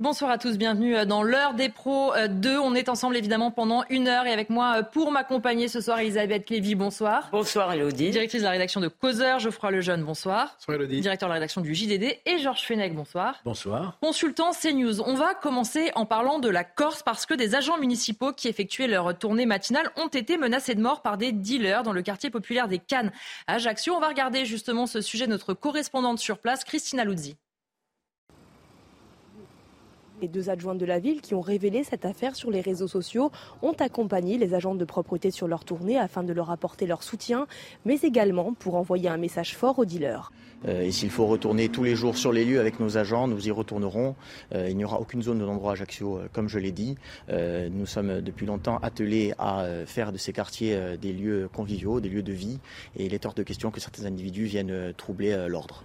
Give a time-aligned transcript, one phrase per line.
[0.00, 2.48] Bonsoir à tous, bienvenue euh, dans l'heure des pros 2.
[2.48, 5.82] Euh, On est ensemble évidemment pendant une heure et avec moi euh, pour m'accompagner ce
[5.82, 7.28] soir Elisabeth Lévy, bonsoir.
[7.30, 8.08] Bonsoir Elodie.
[8.08, 10.56] Directrice de la rédaction de Causeur, Geoffroy Lejeune, bonsoir.
[10.56, 11.02] Bonsoir Elodie.
[11.02, 13.42] Directeur de la rédaction du JDD et Georges Fenech, bonsoir.
[13.44, 13.98] Bonsoir.
[14.00, 18.32] Consultant CNews, on va commencer en parlant de la Corse parce que des agents municipaux
[18.32, 22.00] qui effectuaient leur tournée matinale ont été menacés de mort par des dealers dans le
[22.00, 23.12] quartier populaire des Cannes
[23.46, 23.92] à Ajaccio.
[23.92, 27.36] On va regarder justement ce sujet notre correspondante sur place, Christina Luzzi.
[30.20, 33.30] Les deux adjointes de la ville qui ont révélé cette affaire sur les réseaux sociaux
[33.62, 37.46] ont accompagné les agents de propreté sur leur tournée afin de leur apporter leur soutien,
[37.86, 40.30] mais également pour envoyer un message fort aux dealers.
[40.66, 43.48] Euh, et s'il faut retourner tous les jours sur les lieux avec nos agents, nous
[43.48, 44.14] y retournerons.
[44.54, 46.96] Euh, il n'y aura aucune zone de non-droit Ajaccio, euh, comme je l'ai dit.
[47.30, 52.22] nous sommes depuis longtemps attelés à faire de ces quartiers des lieux conviviaux, des lieux
[52.22, 52.58] de vie,
[52.96, 55.84] et il est hors de question que certains individus viennent troubler l'ordre.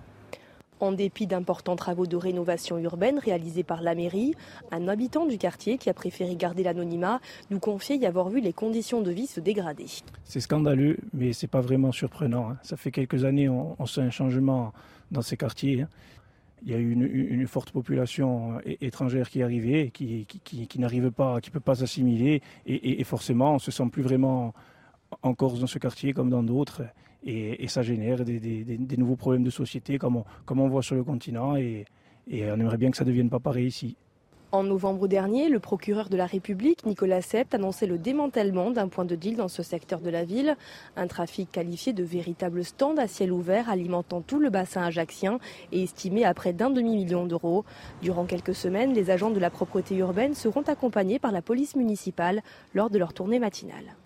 [0.80, 4.34] En dépit d'importants travaux de rénovation urbaine réalisés par la mairie,
[4.72, 8.52] un habitant du quartier qui a préféré garder l'anonymat nous confiait y avoir vu les
[8.52, 9.86] conditions de vie se dégrader.
[10.26, 12.50] C'est scandaleux, mais c'est pas vraiment surprenant.
[12.50, 12.58] Hein.
[12.62, 14.74] Ça fait quelques années on, sent un changement
[15.12, 15.84] dans ces quartiers.
[15.84, 15.90] Hein.
[16.66, 20.26] Il y a eu une, forte population euh, étrangère qui est arrivée, qui,
[20.78, 24.54] n'arrive pas, qui peut pas s'assimiler, et, forcément on se sent plus vraiment
[25.22, 26.82] en Corse dans ce quartier comme dans d'autres
[27.26, 31.86] et, ça génère des, nouveaux problèmes de société comme on, voit sur le continent et,
[32.32, 33.98] on aimerait bien que ça ne devienne pas pareil ici.
[34.52, 39.04] En novembre dernier, le procureur de la République, Nicolas Sept, annonçait le démantèlement d'un point
[39.04, 40.56] de deal dans ce secteur de la ville.
[40.96, 45.40] Un trafic qualifié de véritable stand à ciel ouvert alimentant tout le bassin ajaxien
[45.74, 47.66] et estimé à près d'un demi-million d'euros.
[48.02, 52.42] Durant quelques semaines, les agents de la propreté urbaine seront accompagnés par la police municipale
[52.74, 53.98] lors de leur tournée matinale.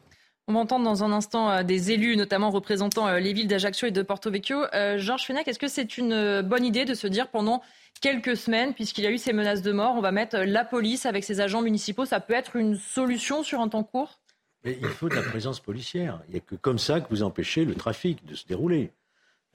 [0.50, 3.88] On va entendre dans un instant euh, des élus, notamment représentant euh, les villes d'Ajaccio
[3.88, 4.64] et de Porto Vecchio.
[4.74, 7.62] Euh, Georges Fenech, est-ce que c'est une bonne idée de se dire pendant
[8.02, 11.06] quelques semaines, puisqu'il y a eu ces menaces de mort, on va mettre la police
[11.06, 12.06] avec ses agents municipaux?
[12.06, 14.18] Ça peut être une solution sur un temps court?
[14.64, 16.20] Mais il faut de la présence policière.
[16.30, 18.90] Il n'y a que comme ça que vous empêchez le trafic de se dérouler.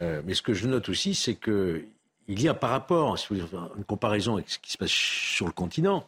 [0.01, 1.89] mais ce que je note aussi, c'est qu'il
[2.29, 3.41] y a par rapport, si vous
[3.77, 6.07] une comparaison avec ce qui se passe sur le continent,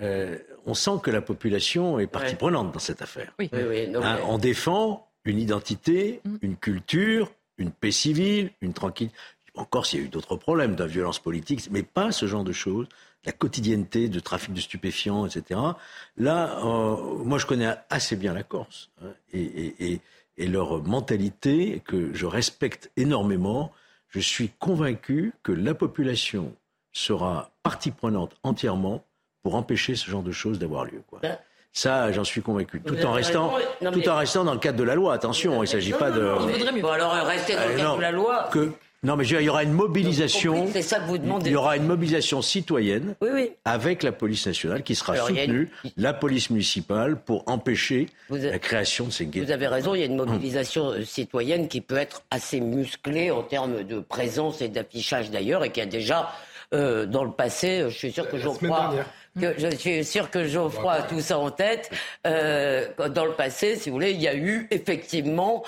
[0.00, 3.34] euh, on sent que la population est partie prenante dans cette affaire.
[3.38, 6.36] Hein, on défend une identité, mm.
[6.42, 9.16] une culture, une paix civile, une tranquillité.
[9.54, 12.52] Encore s'il y a eu d'autres problèmes, de violence politique, mais pas ce genre de
[12.52, 12.86] choses,
[13.24, 15.60] la quotidienneté de trafic de stupéfiants, etc.
[16.16, 20.00] Là, euh, moi je connais assez bien la Corse hein, et,
[20.38, 23.72] et, leur mentalité que je respecte énormément.
[24.08, 26.56] Je suis convaincu que la population
[26.92, 29.04] sera partie prenante entièrement
[29.42, 31.02] pour empêcher ce genre de choses d'avoir lieu.
[31.08, 31.20] Quoi.
[31.22, 31.38] Ben,
[31.72, 32.82] ça, j'en suis convaincu.
[32.82, 35.14] Tout en, restant, tout en restant dans le cadre de la loi.
[35.14, 36.20] Attention, il ne s'agit pas de.
[36.20, 36.82] Il vaudrait mieux.
[36.82, 38.48] Bon, alors rester dans le euh, cadre de la loi.
[38.52, 38.72] Que,
[39.02, 40.68] non, mais il y aura une mobilisation.
[40.70, 41.48] C'est ça que vous demandez.
[41.48, 43.50] Il y aura une mobilisation citoyenne oui, oui.
[43.64, 49.10] avec la police nationale qui sera soutenue, la police municipale, pour empêcher la création de
[49.10, 49.46] ces guettes.
[49.46, 53.30] Vous avez raison, il y a une mobilisation euh, citoyenne qui peut être assez musclée
[53.30, 56.30] en termes de présence et d'affichage d'ailleurs, et qui a déjà,
[56.74, 58.94] euh, dans le passé, je suis sûr que j'en crois
[59.36, 61.90] je suis sûr que Geoffroy a tout ça en tête.
[62.26, 65.62] Euh, dans le passé, si vous voulez, il y a eu effectivement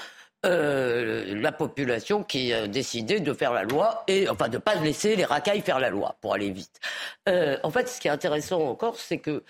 [0.45, 5.17] euh, la population qui a décidé de faire la loi et enfin de pas laisser
[5.17, 6.81] les racailles faire la loi pour aller vite.
[7.29, 9.43] Euh, en fait, ce qui est intéressant encore, c'est que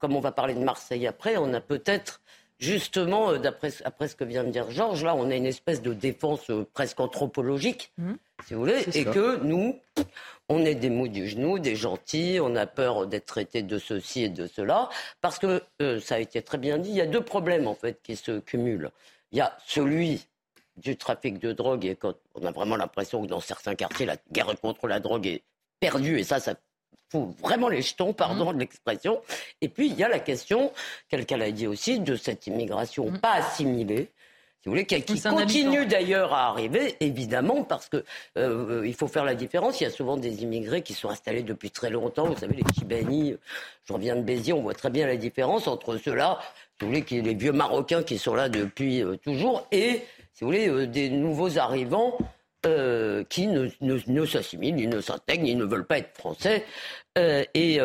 [0.00, 2.20] comme on va parler de Marseille après, on a peut-être
[2.60, 5.92] justement, d'après après ce que vient de dire Georges, là, on a une espèce de
[5.92, 8.12] défense presque anthropologique, mmh.
[8.46, 9.80] si vous voulez, et que nous,
[10.48, 14.24] on est des mous du genou, des gentils, on a peur d'être traité de ceci
[14.24, 14.88] et de cela,
[15.20, 17.74] parce que euh, ça a été très bien dit, il y a deux problèmes en
[17.74, 18.90] fait qui se cumulent.
[19.32, 20.26] Il y a celui
[20.76, 24.16] du trafic de drogue et quand on a vraiment l'impression que dans certains quartiers la
[24.32, 25.42] guerre contre la drogue est
[25.78, 26.54] perdue et ça, ça
[27.10, 28.54] fout vraiment les jetons, pardon mmh.
[28.54, 29.20] de l'expression.
[29.60, 30.72] Et puis il y a la question,
[31.08, 33.18] quelqu'un l'a dit aussi, de cette immigration mmh.
[33.18, 34.10] pas assimilée
[34.62, 38.04] si vous voulez, qui, continue d'ailleurs à arriver, évidemment, parce que
[38.36, 39.80] euh, il faut faire la différence.
[39.80, 42.26] Il y a souvent des immigrés qui sont installés depuis très longtemps.
[42.26, 43.36] Vous savez, les Chibani,
[43.84, 46.40] je reviens de Béziers, on voit très bien la différence entre ceux-là,
[46.78, 50.02] si vous voulez, qui, les vieux Marocains qui sont là depuis euh, toujours, et,
[50.34, 52.18] si vous voulez, euh, des nouveaux arrivants
[52.62, 56.64] qui ne, ne, s'assimilent, ni ne s'intègrent, ni ne veulent pas être français.
[57.16, 57.78] et, et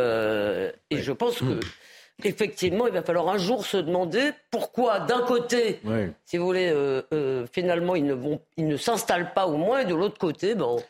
[0.98, 1.60] je pense que
[2.24, 5.80] effectivement, il va falloir un jour se demander pourquoi, d'un côté,
[6.26, 9.80] si vous voulez, euh, euh, finalement, ils ne, vont, ils ne s'installent pas au moins,
[9.80, 10.82] et de l'autre côté, bon.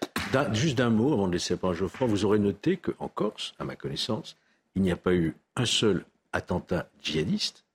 [0.51, 3.75] Juste d'un mot, avant de laisser parler Geoffroy, vous aurez noté qu'en Corse, à ma
[3.75, 4.37] connaissance,
[4.75, 7.65] il n'y a pas eu un seul attentat djihadiste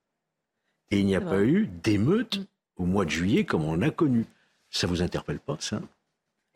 [0.91, 2.41] et il n'y a pas eu d'émeute
[2.77, 4.27] au mois de juillet comme on l'a connu.
[4.69, 5.81] Ça vous interpelle pas, ça?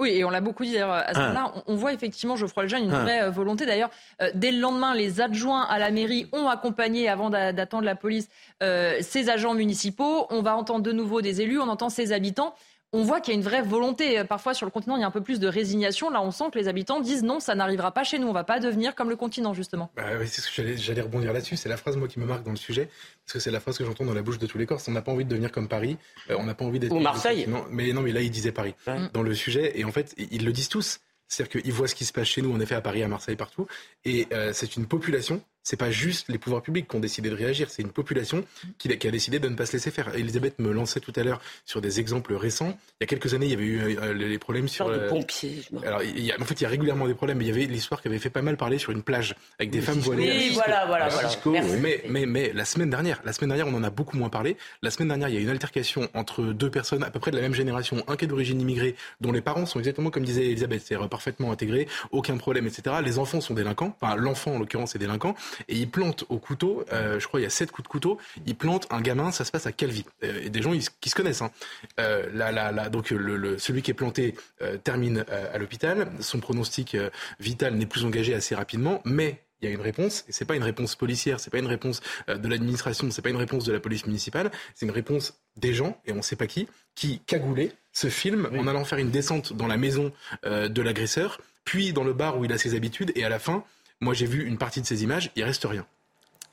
[0.01, 1.29] Oui, et on l'a beaucoup dit d'ailleurs à ce ah.
[1.29, 1.53] moment-là.
[1.67, 3.03] On, voit effectivement, Geoffroy Lejeune, une ah.
[3.03, 3.65] vraie euh, volonté.
[3.65, 7.95] D'ailleurs, euh, dès le lendemain, les adjoints à la mairie ont accompagné, avant d'attendre la
[7.95, 8.29] police,
[8.63, 10.27] euh, ces agents municipaux.
[10.31, 12.55] On va entendre de nouveau des élus, on entend ces habitants
[12.95, 14.23] on voit qu'il y a une vraie volonté.
[14.25, 16.11] Parfois, sur le continent, il y a un peu plus de résignation.
[16.11, 18.27] Là, on sent que les habitants disent non, ça n'arrivera pas chez nous.
[18.27, 19.91] On ne va pas devenir comme le continent, justement.
[19.97, 21.57] Bah oui, c'est ce que j'allais rebondir là-dessus.
[21.57, 22.89] C'est la phrase, moi, qui me marque dans le sujet.
[23.27, 24.87] Parce que c'est la phrase que j'entends dans la bouche de tous les Corses.
[24.87, 25.99] On n'a pas envie de devenir comme Paris.
[26.31, 26.93] Euh, on n'a pas envie d'être.
[26.93, 27.47] Ou Marseille.
[27.49, 28.75] Non, mais non, mais là, il disait Paris.
[29.13, 29.79] Dans le sujet.
[29.79, 31.01] Et en fait, ils le disent tous.
[31.27, 33.37] C'est-à-dire qu'ils voient ce qui se passe chez nous, en effet, à Paris, à Marseille,
[33.37, 33.67] partout.
[34.05, 37.35] Et euh, c'est une population c'est pas juste les pouvoirs publics qui ont décidé de
[37.35, 38.45] réagir, c'est une population
[38.79, 40.15] qui, a décidé de ne pas se laisser faire.
[40.15, 42.79] Elisabeth me lançait tout à l'heure sur des exemples récents.
[43.01, 44.89] Il y a quelques années, il y avait eu euh, les problèmes sur.
[44.89, 45.63] le pompiers.
[45.85, 47.39] Alors, il y a, en fait, il y a régulièrement des problèmes.
[47.39, 49.71] Mais il y avait l'histoire qui avait fait pas mal parler sur une plage avec
[49.71, 50.31] des femmes voilées.
[50.31, 51.63] Oui, voilà, voilà, voilà.
[51.81, 54.57] Mais, mais, mais la semaine dernière, la semaine dernière, on en a beaucoup moins parlé.
[54.83, 57.31] La semaine dernière, il y a eu une altercation entre deux personnes à peu près
[57.31, 60.25] de la même génération, un qui est d'origine immigrée, dont les parents sont exactement comme
[60.25, 62.97] disait Elisabeth, c'est-à-dire parfaitement intégrés, aucun problème, etc.
[63.03, 65.35] Les enfants sont délinquants, enfin l'enfant en l'occurrence est délinquant,
[65.69, 68.19] et ils plantent au couteau, euh, je crois il y a sept coups de couteau,
[68.47, 70.05] il plante un gamin, ça se passe à Calvi.
[70.23, 71.43] Euh, et des gens qui se connaissent.
[71.43, 71.51] Hein.
[72.01, 74.35] Euh, là, donc le, celui qui est planté
[74.83, 76.97] termine à l'hôpital, son pronostic
[77.41, 80.57] vital n'est plus engagé assez rapidement, mais il y a une réponse, et c'est pas
[80.57, 83.81] une réponse policière, c'est pas une réponse de l'administration, c'est pas une réponse de la
[83.81, 88.09] police municipale, c'est une réponse des gens, et on sait pas qui, qui cagoulés se
[88.09, 90.13] filment en allant faire une descente dans la maison
[90.45, 93.65] de l'agresseur, puis dans le bar où il a ses habitudes, et à la fin,
[94.05, 95.85] moi j'ai vu une partie de ces images, il reste rien.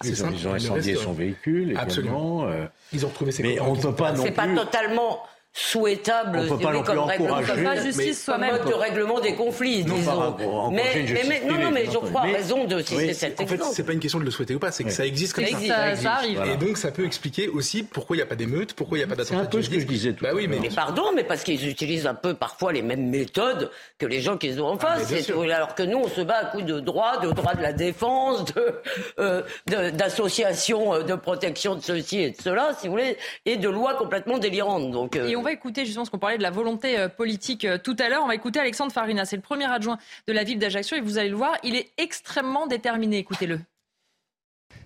[0.04, 2.48] Ils, ont, ils ont incendié son véhicule, Absolument.
[2.48, 4.30] Euh, ils ont retrouvé ses Mais on ne peut pas non plus...
[4.30, 5.22] C'est pas totalement
[5.54, 8.52] souhaitable on peut pas non plus encourager pas justice soi-même.
[8.54, 10.72] Mode de règlement des conflits non, disons.
[10.72, 13.92] mais, mais, non non mais je crois raison de citer cet en fait c'est pas
[13.92, 16.42] une question de le souhaiter ou pas c'est que ça existe comme ça, ça, arrive.
[16.46, 19.06] et donc ça peut expliquer aussi pourquoi il n'y a pas d'émeute pourquoi il n'y
[19.06, 20.60] a pas d'attentat c'est un peu ce que je disais tout bah oui mais...
[20.62, 24.38] mais pardon mais parce qu'ils utilisent un peu parfois les mêmes méthodes que les gens
[24.38, 27.20] qu'ils ont en ah, face alors que nous on se bat à coup de droit
[27.20, 28.74] de droit de la défense de
[29.20, 33.70] euh, d'associations euh, de protection de ceci et de cela si vous voulez et de
[33.70, 34.92] lois complètement délirantes.
[34.92, 37.80] Donc euh, on va écouter justement ce qu'on parlait de la volonté euh, politique euh,
[37.84, 38.22] tout à l'heure.
[38.24, 39.98] On va écouter Alexandre Farina, c'est le premier adjoint
[40.28, 43.18] de la ville d'Ajaccio et vous allez le voir, il est extrêmement déterminé.
[43.18, 43.60] Écoutez-le.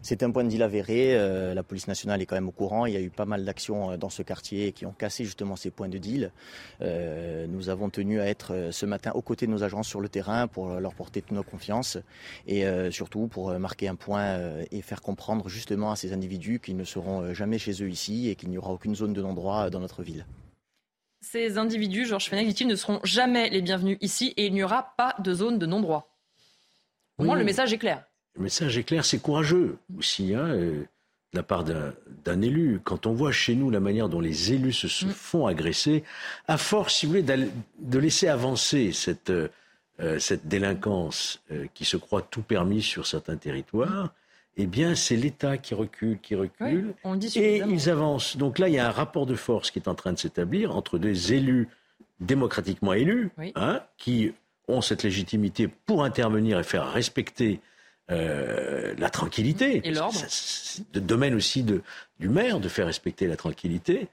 [0.01, 1.13] C'est un point de deal avéré.
[1.17, 2.85] Euh, la police nationale est quand même au courant.
[2.85, 5.71] Il y a eu pas mal d'actions dans ce quartier qui ont cassé justement ces
[5.71, 6.31] points de deal.
[6.79, 10.47] nous avons tenu à être ce matin aux côtés de nos agents sur le terrain
[10.47, 11.97] pour leur porter toute nos confiances
[12.47, 14.39] et surtout pour marquer un point
[14.71, 18.35] et faire comprendre justement à ces individus qu'ils ne seront jamais chez eux ici et
[18.35, 20.25] qu'il n'y aura aucune zone de non-droit dans notre ville.
[21.31, 24.93] Ces individus, Georges Fenech dit-il, ne seront jamais les bienvenus ici et il n'y aura
[24.95, 26.15] pas de zone de non-droit.
[27.17, 28.03] Au moins, le message est clair.
[28.35, 32.79] Le message est clair, c'est courageux aussi, hein, euh, de la part d'un élu.
[32.83, 35.09] Quand on voit chez nous la manière dont les élus se, mm.
[35.09, 36.03] font agresser,
[36.47, 39.47] à force, si vous voulez, de laisser avancer cette, euh,
[40.01, 41.41] euh, cette délinquance
[41.73, 44.13] qui se croit tout permis sur certains territoires,
[44.57, 46.93] eh bien, c'est l'État qui recule, qui recule,
[47.35, 48.37] et ils avancent.
[48.37, 50.75] Donc là, il y a un rapport de force qui est en train de s'établir
[50.75, 51.67] entre des élus
[52.21, 54.33] démocratiquement élus, hein, qui
[54.67, 57.59] ont cette légitimité pour intervenir et faire respecter
[58.11, 59.81] euh, la tranquillité.
[59.83, 60.17] Et l'ordre.
[60.27, 61.81] C'est le domaine aussi de,
[62.19, 64.07] du maire de faire respecter la tranquillité.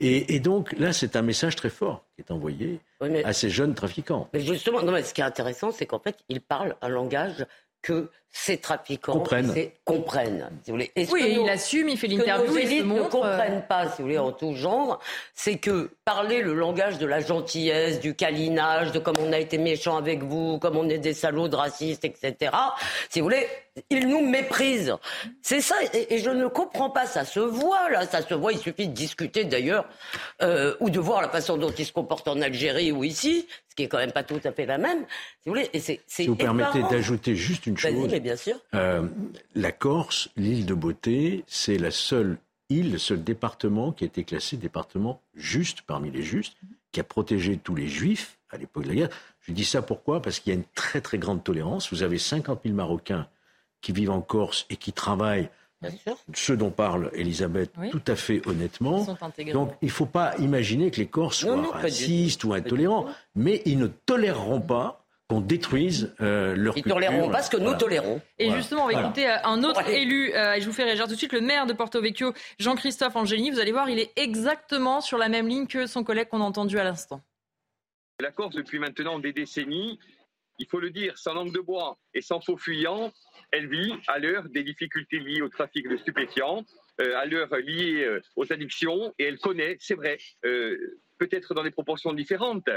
[0.00, 2.78] Et, donc là, c'est un message très fort qui est envoyé
[3.24, 4.28] à ces jeunes trafiquants.
[4.32, 7.44] Mais justement, non, mais ce qui est intéressant, c'est qu'en fait, ils parlent un langage
[7.82, 9.54] que ces trafiquants comprennent.
[9.84, 10.92] comprennent si vous voulez.
[11.10, 12.46] oui, il assume, il fait l'interview.
[12.46, 15.00] Ce que nos élites ne comprennent pas, si vous voulez, en tout genre,
[15.34, 19.58] c'est que parler le langage de la gentillesse, du câlinage, de comme on a été
[19.58, 22.52] méchant avec vous, comme on est des salauds de racistes, etc.
[23.08, 23.46] Si vous voulez,
[23.90, 24.94] ils nous méprisent.
[25.42, 27.06] C'est ça, et, je ne comprends pas.
[27.06, 28.52] Ça se voit là, ça se voit.
[28.52, 29.86] Il suffit de discuter d'ailleurs,
[30.42, 33.74] euh, ou de voir la façon dont ils se comportent en Algérie ou ici, ce
[33.74, 35.00] qui est quand même pas tout à fait la même.
[35.42, 36.00] Si vous voulez, et c'est.
[36.06, 38.56] Si vous permettez d'ajouter juste une chose bien sûr.
[38.74, 39.06] Euh,
[39.54, 42.38] la Corse, l'île de Beauté, c'est la seule
[42.70, 46.56] île, le seul département qui a été classé département juste parmi les justes,
[46.92, 49.10] qui a protégé tous les juifs à l'époque de la guerre.
[49.40, 50.22] Je dis ça pourquoi?
[50.22, 51.90] Parce qu'il y a une très très grande tolérance.
[51.92, 53.28] Vous avez 50 000 Marocains
[53.80, 55.48] qui vivent en Corse et qui travaillent
[56.34, 59.06] ceux dont parle Elisabeth tout à fait honnêtement.
[59.52, 63.78] Donc il ne faut pas imaginer que les Corses soient racistes ou intolérants, mais ils
[63.78, 68.20] ne toléreront pas qu'on détruise euh, leur Ils toléreront pas ce que nous tolérons.
[68.38, 71.04] Et justement, on va écouter euh, un autre élu, euh, et je vous fais réagir
[71.04, 73.50] tout de suite, le maire de Porto Vecchio, Jean-Christophe Angéli.
[73.50, 76.44] Vous allez voir, il est exactement sur la même ligne que son collègue qu'on a
[76.44, 77.20] entendu à l'instant.
[78.20, 79.98] La Corse, depuis maintenant des décennies,
[80.58, 83.12] il faut le dire, sans langue de bois et sans faux fuyant,
[83.52, 86.64] elle vit à l'heure des difficultés liées au trafic de stupéfiants,
[86.98, 90.18] à l'heure liée aux addictions, et elle connaît, c'est vrai,
[91.18, 92.68] peut-être dans des proportions différentes,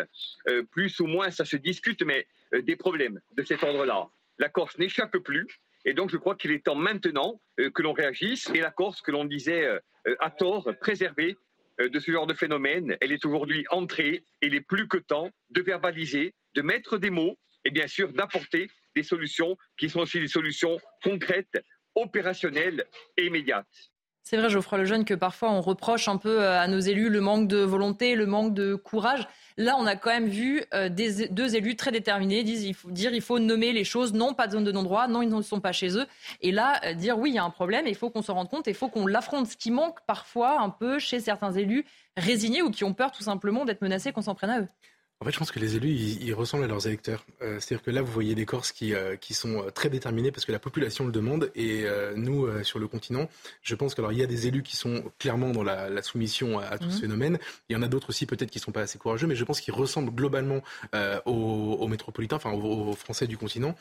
[0.50, 4.08] euh, plus ou moins ça se discute, mais euh, des problèmes de cet ordre-là.
[4.40, 5.48] La Corse n'échappe plus,
[5.86, 9.12] et donc je crois qu'il est temps maintenant que l'on réagisse, et la Corse, que
[9.12, 9.68] l'on disait
[10.20, 11.38] à tort, préservée
[11.80, 15.30] de ce genre de phénomène, elle est aujourd'hui entrée, et il est plus que temps
[15.50, 20.20] de verbaliser, de mettre des mots, et bien sûr d'apporter des solutions qui sont aussi
[20.20, 21.64] des solutions concrètes,
[21.96, 22.86] opérationnelles
[23.18, 23.92] et immédiates.
[24.24, 27.22] C'est vrai, Geoffroy Lejeune, que parfois on reproche un peu euh, à nos élus le
[27.22, 29.28] manque de volonté, le manque de courage.
[29.58, 33.74] Là, on a quand même vu euh, deux élus très déterminés dire il faut nommer
[33.74, 34.14] les choses.
[34.14, 35.08] Non, pas de zone de non-droit.
[35.08, 36.06] Non, ils ne sont pas chez eux.
[36.42, 37.88] Et là, euh, dire oui, il y a un problème.
[37.88, 38.68] Il faut qu'on se rende compte.
[38.68, 39.48] Il faut qu'on l'affronte.
[39.48, 41.86] Ce qui manque parfois un peu chez certains élus
[42.16, 44.68] résignés ou qui ont peur tout simplement d'être menacés qu'on s'en prenne à eux.
[45.22, 47.24] En fait, je pense que les élus, ils, ressemblent à leurs électeurs.
[47.44, 50.32] Euh, c'est-à-dire que là, vous voyez des Corses qui, euh, qui sont euh, très déterminés
[50.32, 51.52] parce que la population le demande.
[51.56, 51.86] Et
[52.16, 53.30] nous, sur le continent,
[53.62, 56.90] je pense qu'il y a des élus qui sont clairement dans la, soumission à, tout
[56.90, 57.02] ce mhm.
[57.02, 57.40] phénomène.
[57.70, 59.44] Il y en a d'autres aussi, peut-être, qui ne sont pas assez courageux, mais je
[59.44, 60.62] pense qu'ils ressemblent globalement
[61.26, 63.76] aux, métropolitains, enfin aux, Français du continent,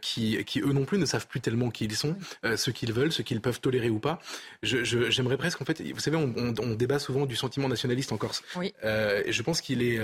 [0.00, 3.12] qui, qui, eux non plus, ne savent plus tellement qui ils sont, ce qu'ils veulent,
[3.12, 4.20] ce qu'ils peuvent tolérer ou pas.
[4.62, 8.42] J'aimerais presque, en fait, vous savez, on, on, débat souvent du sentiment nationaliste en Corse.
[8.56, 8.72] Oui.
[8.84, 9.98] et je pense qu'il est,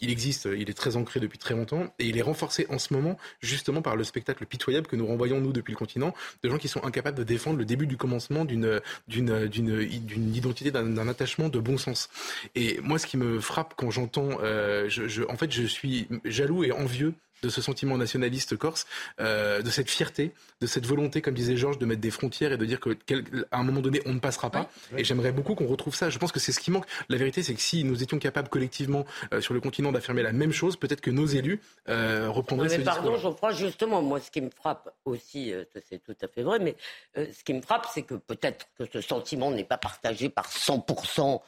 [0.00, 2.94] il existe, il est très ancré depuis très longtemps et il est renforcé en ce
[2.94, 6.58] moment justement par le spectacle pitoyable que nous renvoyons nous depuis le continent de gens
[6.58, 11.76] qui sont incapables de défendre le début du commencement d'une identité d'un attachement de bon
[11.78, 12.08] sens.
[12.54, 16.64] Et moi, ce qui me frappe quand j'entends, euh, je, en fait, je suis jaloux
[16.64, 17.14] et envieux
[17.44, 18.86] de ce sentiment nationaliste corse,
[19.20, 22.56] euh, de cette fierté, de cette volonté, comme disait Georges, de mettre des frontières et
[22.56, 23.16] de dire qu'à
[23.52, 24.70] un moment donné, on ne passera pas.
[24.96, 26.10] Et j'aimerais beaucoup qu'on retrouve ça.
[26.10, 26.86] Je pense que c'est ce qui manque.
[27.08, 30.32] La vérité, c'est que si nous étions capables collectivement euh, sur le continent d'affirmer la
[30.32, 32.94] même chose, peut-être que nos élus euh, reprendraient ce discours.
[32.94, 35.52] Pardon, Geoffroy, justement, moi, ce qui me frappe aussi,
[35.88, 36.76] c'est tout à fait vrai, mais
[37.16, 41.40] ce qui me frappe, c'est que peut-être que ce sentiment n'est pas partagé par 100%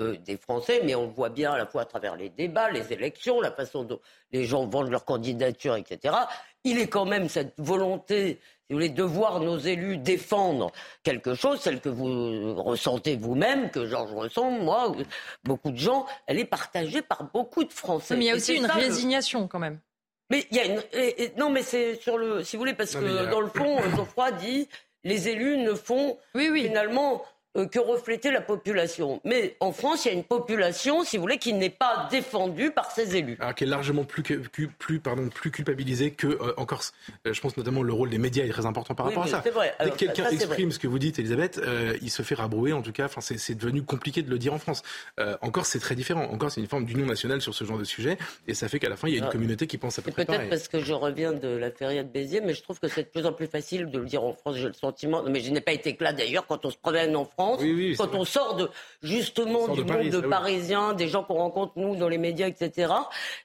[0.00, 2.70] euh, des Français, mais on le voit bien à la fois à travers les débats,
[2.70, 4.00] les élections, la façon dont
[4.32, 6.14] les gens vendent leur candidature, etc.
[6.64, 11.34] Il est quand même cette volonté, si vous voulez, de voir nos élus défendre quelque
[11.34, 14.94] chose, celle que vous ressentez vous-même, que Georges ressent, moi,
[15.44, 18.16] beaucoup de gens, elle est partagée par beaucoup de Français.
[18.16, 19.80] Mais il y a aussi une résignation quand même.
[20.30, 20.82] Mais il y a une...
[21.36, 24.68] non, mais c'est sur le, si vous voulez, parce que dans le fond, Geoffroy dit,
[25.04, 26.64] les élus ne font oui, oui.
[26.64, 27.22] finalement
[27.56, 29.20] euh, que reflétait la population.
[29.24, 32.70] Mais en France, il y a une population, si vous voulez, qui n'est pas défendue
[32.70, 33.36] par ses élus.
[33.40, 36.92] Alors qui est largement plus, plus, pardon, plus culpabilisée qu'en euh, Corse.
[37.26, 39.42] Euh, je pense notamment le rôle des médias est très important par rapport à ça.
[39.82, 41.60] Dès que quelqu'un exprime ce que vous dites, Elisabeth,
[42.00, 42.72] il se fait rabrouer.
[42.72, 44.82] En tout cas, enfin, c'est devenu compliqué de le dire en France.
[45.18, 46.22] en Corse, c'est très différent.
[46.24, 48.16] En Corse, c'est une forme d'union nationale sur ce genre de sujet,
[48.46, 49.32] et ça fait qu'à la fin, il y a une ah.
[49.32, 50.24] communauté qui pense à peu près.
[50.24, 53.02] Peut-être parce que je reviens de la feria de Béziers, mais je trouve que c'est
[53.02, 54.56] de plus en plus facile de le dire en France.
[54.56, 57.24] J'ai le sentiment, mais je n'ai pas été là d'ailleurs quand on se promène en
[57.24, 57.39] France.
[57.60, 58.70] Oui, oui, on sort de,
[59.02, 62.92] justement du monde de Parisiens, des gens qu'on rencontre nous dans les médias, etc.,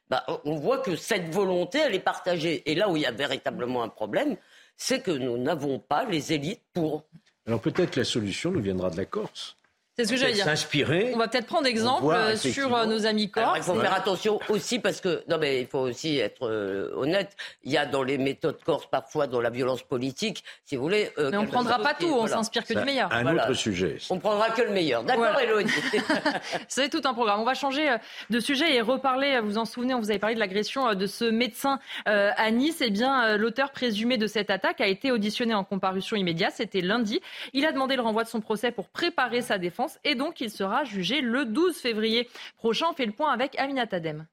[0.10, 2.64] bah, on voit que cette volonté, elle est partagée.
[2.70, 4.38] Et là où il y a véritablement un problème,
[4.78, 7.04] c'est que nous n'avons pas les élites pour.
[7.48, 9.58] Alors peut-être que la solution nous viendra de la Corse.
[9.98, 10.44] C'est ce que j'allais dire.
[10.44, 11.12] S'inspirer.
[11.14, 13.58] On va peut-être prendre exemple euh, sur euh, nos amis corse.
[13.58, 17.38] il faut faire attention aussi parce que non mais il faut aussi être euh, honnête.
[17.64, 21.12] Il y a dans les méthodes corse parfois dans la violence politique, si vous voulez.
[21.18, 22.14] mais on prendra pas tout.
[22.14, 23.10] On s'inspire que du meilleur.
[23.14, 23.98] Un autre sujet.
[24.10, 25.04] On prendra que le meilleur.
[25.06, 25.64] D'accord, voilà.
[26.68, 27.40] C'est tout un programme.
[27.40, 27.96] On va changer
[28.30, 29.40] de sujet et reparler.
[29.42, 32.82] Vous en souvenez, on vous avait parlé de l'agression de ce médecin à Nice.
[32.82, 36.54] Eh bien, l'auteur présumé de cette attaque a été auditionné en comparution immédiate.
[36.54, 37.22] C'était lundi.
[37.54, 40.50] Il a demandé le renvoi de son procès pour préparer sa défense et donc il
[40.50, 42.27] sera jugé le 12 février
[42.58, 42.88] prochain.
[42.92, 44.27] On fait le point avec Aminat Adem.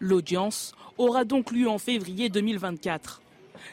[0.00, 3.22] L'audience aura donc lieu en février 2024.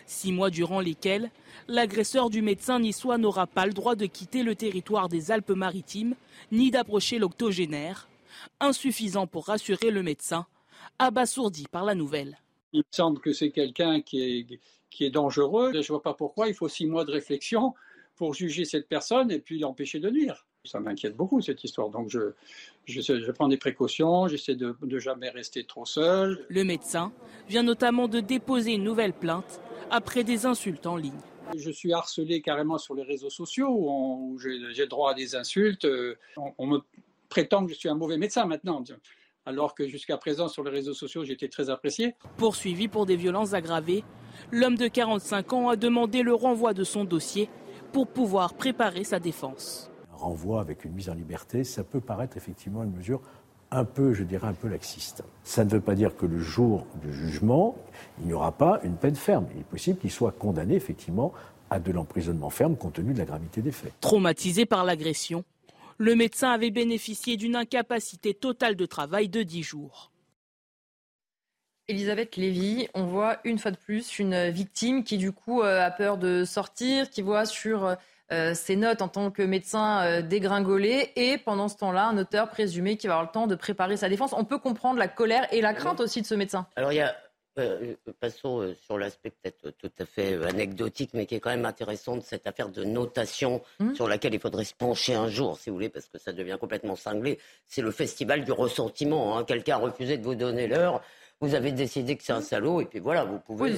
[0.05, 1.29] Six mois durant lesquels
[1.67, 6.15] l'agresseur du médecin niçois n'aura pas le droit de quitter le territoire des Alpes-Maritimes
[6.51, 8.07] ni d'approcher l'octogénaire,
[8.59, 10.45] insuffisant pour rassurer le médecin,
[10.99, 12.37] abasourdi par la nouvelle.
[12.73, 14.59] Il me semble que c'est quelqu'un qui est,
[14.89, 15.71] qui est dangereux.
[15.73, 17.73] Je ne vois pas pourquoi il faut six mois de réflexion
[18.15, 20.45] pour juger cette personne et puis l'empêcher de nuire.
[20.63, 21.89] Ça m'inquiète beaucoup cette histoire.
[21.89, 22.33] Donc je,
[22.85, 26.45] je, prends des précautions, j'essaie de ne jamais rester trop seul.
[26.49, 27.11] Le médecin
[27.49, 31.19] vient notamment de déposer une nouvelle plainte après des insultes en ligne.
[31.57, 35.87] Je suis harcelé carrément sur les réseaux sociaux où, j'ai droit à des insultes.
[36.37, 36.79] On, on, me
[37.27, 38.83] prétend que je suis un mauvais médecin maintenant,
[39.47, 42.15] alors que jusqu'à présent sur les réseaux sociaux j'étais très apprécié.
[42.37, 44.03] Poursuivi pour des violences aggravées,
[44.51, 47.49] l'homme de 45 ans a demandé le renvoi de son dossier
[47.91, 49.90] pour pouvoir préparer sa défense
[50.21, 53.21] renvoi avec une mise en liberté, ça peut paraître effectivement une mesure
[53.71, 55.23] un peu, je dirais, un peu laxiste.
[55.43, 57.75] Ça ne veut pas dire que le jour du jugement,
[58.19, 59.47] il n'y aura pas une peine ferme.
[59.55, 61.33] Il est possible qu'il soit condamné effectivement
[61.69, 63.93] à de l'emprisonnement ferme compte tenu de la gravité des faits.
[64.01, 65.43] Traumatisé par l'agression,
[65.97, 70.11] Le médecin avait bénéficié d'une incapacité totale de travail de 10 jours.
[71.87, 75.91] Elisabeth Lévy, on voit une fois de plus une victime qui du coup euh, a
[75.91, 77.95] peur de sortir, qui voit sur
[78.31, 82.49] euh, ses notes en tant que médecin euh, dégringoler et pendant ce temps-là un auteur
[82.49, 84.33] présumé qui va avoir le temps de préparer sa défense.
[84.33, 86.67] On peut comprendre la colère et la crainte aussi de ce médecin.
[86.75, 87.15] Alors il y a
[87.59, 91.49] euh, passons euh, sur l'aspect peut-être tout à fait euh, anecdotique, mais qui est quand
[91.49, 93.95] même intéressant de cette affaire de notation mmh.
[93.95, 96.57] sur laquelle il faudrait se pencher un jour, si vous voulez, parce que ça devient
[96.57, 97.39] complètement cinglé.
[97.67, 99.37] C'est le festival du ressentiment.
[99.37, 99.43] Hein.
[99.43, 101.01] Quelqu'un a refusé de vous donner l'heure
[101.41, 103.71] vous avez décidé que c'est un salaud et puis voilà, vous pouvez.
[103.71, 103.77] Oui,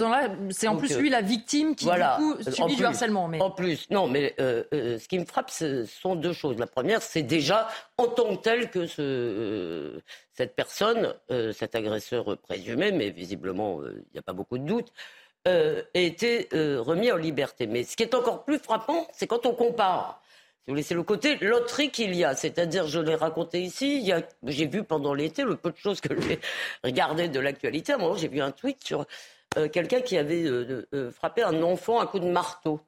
[0.51, 3.29] c'est en plus lui la victime qui du coup subit du harcèlement.
[3.29, 3.41] Mais...
[3.41, 6.57] En plus, non, mais euh, euh, ce qui me frappe, ce sont deux choses.
[6.59, 10.01] La première, c'est déjà en tant que tel que ce, euh,
[10.33, 11.13] cette personne,
[11.53, 14.91] cet agresseur présumé, mais visiblement il n'y a pas beaucoup de doute,
[15.45, 15.51] a
[15.93, 17.65] été remis en liberté.
[17.65, 20.21] Mais ce qui est encore plus frappant, c'est quand on compare
[20.67, 22.35] c'est le côté loterie qu'il y a.
[22.35, 24.11] C'est-à-dire, je l'ai raconté ici,
[24.43, 26.39] j'ai vu pendant l'été le peu de choses que j'ai
[26.83, 27.93] regardé de l'actualité.
[27.93, 29.05] À un moment, j'ai vu un tweet sur
[29.57, 32.79] euh, quelqu'un qui avait euh, euh, frappé un enfant à coup de marteau.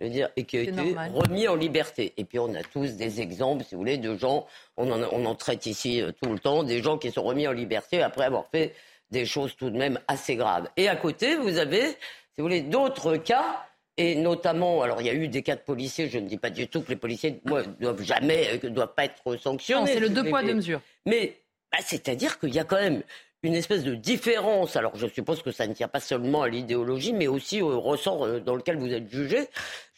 [0.00, 2.12] dire, et qui a été remis en liberté.
[2.16, 5.24] Et puis on a tous des exemples, si vous voulez, de gens, on en, on
[5.24, 8.46] en traite ici tout le temps, des gens qui sont remis en liberté après avoir
[8.50, 8.74] fait
[9.10, 10.68] des choses tout de même assez graves.
[10.76, 11.96] Et à côté, vous avez, si
[12.38, 13.66] vous voulez, d'autres cas
[14.00, 16.48] et notamment, alors il y a eu des cas de policiers, je ne dis pas
[16.48, 19.92] du tout que les policiers ne doivent jamais, ne euh, doivent pas être sanctionnés.
[19.92, 20.80] c'est le deux poids, deux mesures.
[21.04, 21.36] Mais
[21.70, 23.02] bah, c'est-à-dire qu'il y a quand même
[23.42, 24.74] une espèce de différence.
[24.76, 28.24] Alors je suppose que ça ne tient pas seulement à l'idéologie, mais aussi au ressort
[28.24, 29.48] euh, dans lequel vous êtes jugé.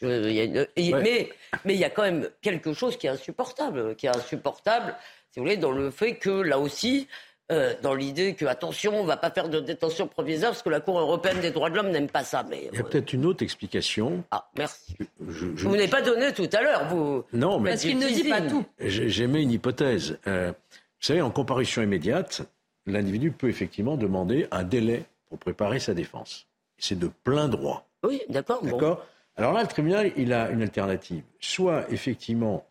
[0.01, 1.29] mais,
[1.63, 4.95] mais il y a quand même quelque chose qui est insupportable, qui est insupportable,
[5.31, 7.07] si vous voulez, dans le fait que là aussi,
[7.51, 10.69] euh, dans l'idée que, attention, on ne va pas faire de détention provisoire parce que
[10.69, 12.43] la Cour européenne des droits de l'homme n'aime pas ça.
[12.49, 14.23] Mais, Il y a peut-être une autre explication.
[14.31, 14.95] Ah, merci.
[15.29, 17.23] Je, Vous n'avez pas donné tout à l'heure, vous.
[17.33, 17.71] Non, mais.
[17.71, 18.65] Parce qu'il ne dit pas tout.
[18.79, 20.17] J'émets une hypothèse.
[20.27, 22.43] Euh, vous savez, en comparution immédiate,
[22.85, 26.47] l'individu peut effectivement demander un délai pour préparer sa défense.
[26.77, 27.87] C'est de plein droit.
[28.03, 28.63] Oui, d'accord.
[28.63, 29.05] D'accord?
[29.35, 31.23] Alors là, le tribunal, il a une alternative.
[31.39, 32.65] Soit, effectivement,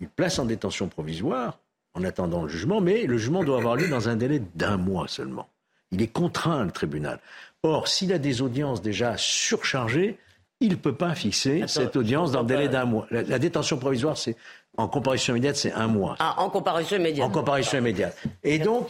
[0.00, 1.58] il place en détention provisoire,
[1.98, 5.08] en attendant le jugement, mais le jugement doit avoir lieu dans un délai d'un mois
[5.08, 5.48] seulement.
[5.90, 7.18] Il est contraint, le tribunal.
[7.62, 10.18] Or, s'il a des audiences déjà surchargées,
[10.60, 13.06] il ne peut pas fixer cette audience dans le délai d'un mois.
[13.10, 14.36] La, détention provisoire, c'est
[14.76, 16.16] en comparution immédiate, c'est un mois.
[16.18, 17.26] Ah, en comparution immédiate.
[17.26, 18.16] En comparution immédiate.
[18.44, 18.88] Et donc,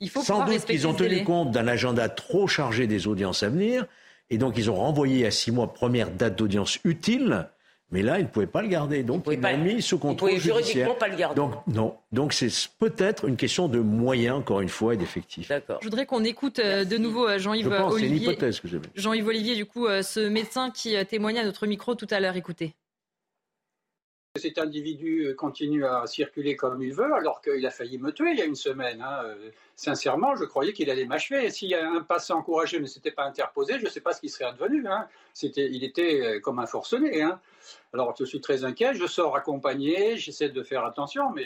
[0.00, 3.48] il faut sans doute qu'ils ont tenu compte d'un agenda trop chargé des audiences à
[3.48, 3.86] venir,
[4.30, 7.48] et donc ils ont renvoyé à six mois première date d'audience utile.
[7.90, 9.02] Mais là, il ne pouvait pas le garder.
[9.02, 10.94] Donc, il l'a mis sous contrôle il judiciaire.
[10.96, 11.36] pas le garder.
[11.36, 11.96] Donc, non.
[12.12, 15.50] Donc, c'est peut-être une question de moyens, encore une fois, et d'effectifs.
[15.50, 17.98] Je voudrais qu'on écoute euh, de nouveau euh, Jean-Yves Olivier.
[17.98, 21.66] C'est une hypothèse que Jean-Yves Olivier, du coup, euh, ce médecin qui témoignait à notre
[21.66, 22.36] micro tout à l'heure.
[22.36, 22.74] Écoutez.
[24.38, 28.38] Cet individu continue à circuler comme il veut, alors qu'il a failli me tuer il
[28.38, 29.00] y a une semaine.
[29.02, 29.22] Hein.
[29.76, 31.50] Sincèrement, je croyais qu'il allait m'achever.
[31.50, 34.20] S'il y a un passant encouragé ne s'était pas interposé, je ne sais pas ce
[34.20, 34.86] qui serait advenu.
[34.88, 35.06] Hein.
[35.42, 37.22] il était comme un forcené.
[37.22, 37.40] Hein.
[37.92, 38.94] Alors, je suis très inquiet.
[38.94, 40.16] Je sors accompagné.
[40.16, 41.44] J'essaie de faire attention, mais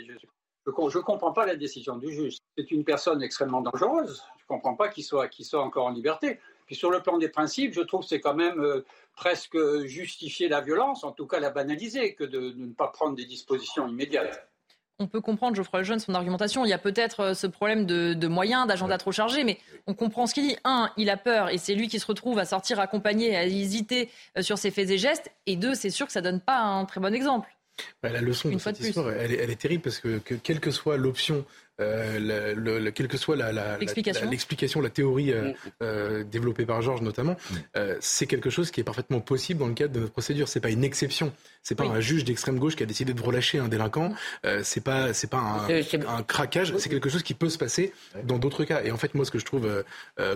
[0.67, 2.37] je ne comprends pas la décision du juge.
[2.57, 4.23] C'est une personne extrêmement dangereuse.
[4.39, 6.39] Je ne comprends pas qu'il soit, soit encore en liberté.
[6.67, 10.49] Puis sur le plan des principes, je trouve que c'est quand même euh, presque justifier
[10.49, 14.49] la violence, en tout cas la banaliser, que de, ne pas prendre des dispositions immédiates
[14.99, 16.65] on peut comprendre, Geoffroy Lejeune, son argumentation.
[16.65, 20.29] Il y a peut-être euh, ce problème de, moyens, d'agenda trop chargé, mais on comprend
[20.29, 20.57] ce qu'il dit.
[20.65, 24.11] Un, il a peur et c'est lui qui se retrouve à sortir accompagné, à hésiter
[24.39, 25.33] euh, sur ses faits et gestes.
[25.47, 27.49] Et deux, c'est sûr que ça donne pas un très bon exemple.
[28.03, 31.45] Bah, la leçon de cette histoire, elle est, terrible parce que quelle que soit l'option
[31.81, 33.37] euh, le, quelle que soit
[34.31, 35.55] l'explication, la, théorie euh, mm.
[35.83, 37.57] euh, développée par Georges notamment, mm.
[38.01, 40.49] c'est quelque chose qui est parfaitement possible dans le cadre de notre procédure.
[40.49, 41.33] C'est pas une exception.
[41.63, 44.13] C'est pas un juge d'extrême gauche qui a décidé de relâcher un délinquant.
[44.63, 46.75] c'est pas c'est pas un, un craquage.
[46.79, 47.93] C'est quelque chose qui peut se passer
[48.25, 48.83] dans d'autres cas.
[48.83, 49.85] Et en fait, moi, ce que je trouve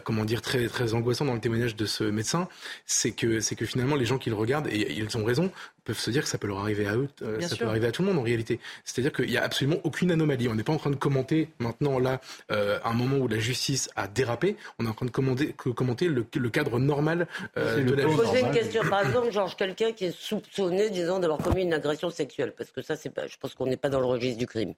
[0.05, 2.49] comment dire très très angoissant dans le témoignage de ce médecin,
[2.87, 5.51] c'est que c'est que finalement les gens qui le regardent et ils ont raison
[5.87, 7.09] peuvent se dire que ça peut leur arriver à eux,
[7.41, 8.61] ça peut arriver à tout le monde en réalité.
[8.85, 10.49] C'est-à-dire qu'il n'y a absolument aucune anomalie.
[10.49, 12.21] On n'est pas en train de commenter maintenant là
[12.51, 14.57] euh, un moment où la justice a dérapé.
[14.79, 18.25] On est en train de commenter, commenter le, cadre normal euh, de la justice.
[18.25, 22.11] poser une question, par exemple, genre quelqu'un qui est soupçonné, disons, d'avoir commis une agression
[22.11, 24.47] sexuelle, parce que ça, c'est pas, je pense qu'on n'est pas dans le registre du
[24.47, 24.75] crime.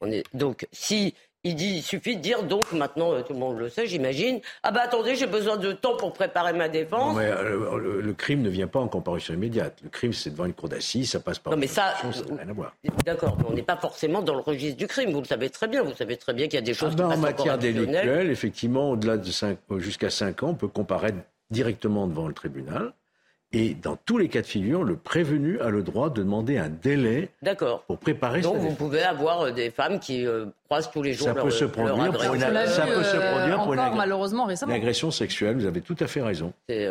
[0.00, 3.38] On est donc si il dit, il suffit de dire donc maintenant euh, tout le
[3.38, 4.40] monde le sait, j'imagine.
[4.62, 7.14] Ah bah attendez, j'ai besoin de temps pour préparer ma défense.
[7.14, 9.78] Non, mais, euh, le, crime ne vient pas en comparution immédiate.
[9.82, 11.52] Le crime, c'est devant une cour d'assises, ça passe par.
[11.52, 12.74] Non mais ça, rien à voir.
[13.04, 15.10] D'accord, on n'est pas forcément dans le registre du crime.
[15.10, 15.82] Vous le savez très bien.
[15.82, 16.92] Vous savez très bien qu'il y a des choses.
[16.94, 21.18] Ah ben, en matière délictuelle, effectivement, au-delà de 5, jusqu'à 5 ans, on peut comparaître
[21.50, 22.92] directement devant le tribunal
[23.54, 26.70] Et dans tous les cas de figure, le prévenu a le droit de demander un
[26.70, 27.28] délai
[27.86, 31.26] pour préparer Donc vous pouvez avoir euh, des femmes qui euh, croisent tous les jours
[31.28, 34.72] ça leur, peut se produire pour une, ça peut se produire pour une, malheureusement récemment.
[34.72, 35.56] agression sexuelle.
[35.56, 36.52] Vous avez tout à fait raison.
[36.68, 36.88] C'est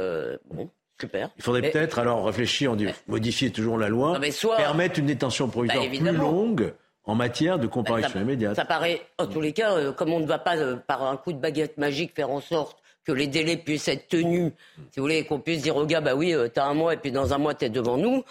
[0.52, 0.69] bon.
[1.00, 1.32] Super.
[1.38, 4.19] Il faudrait peut-être alors réfléchir, on dit, modifier toujours la loi,
[4.56, 6.74] permettre une détention provisoire bah, plus longue
[7.06, 8.56] en matière de comparution bah, immédiate.
[8.56, 11.39] Ça paraît, en tous les cas, comme on ne va pas par un coup de
[11.39, 14.51] baguette magique faire en sorte que les délais puissent être tenus,
[14.91, 16.97] si vous voulez, qu'on puisse dire au gars, bah oui, euh, t'as un mois et
[16.97, 18.23] puis dans un mois t'es devant nous.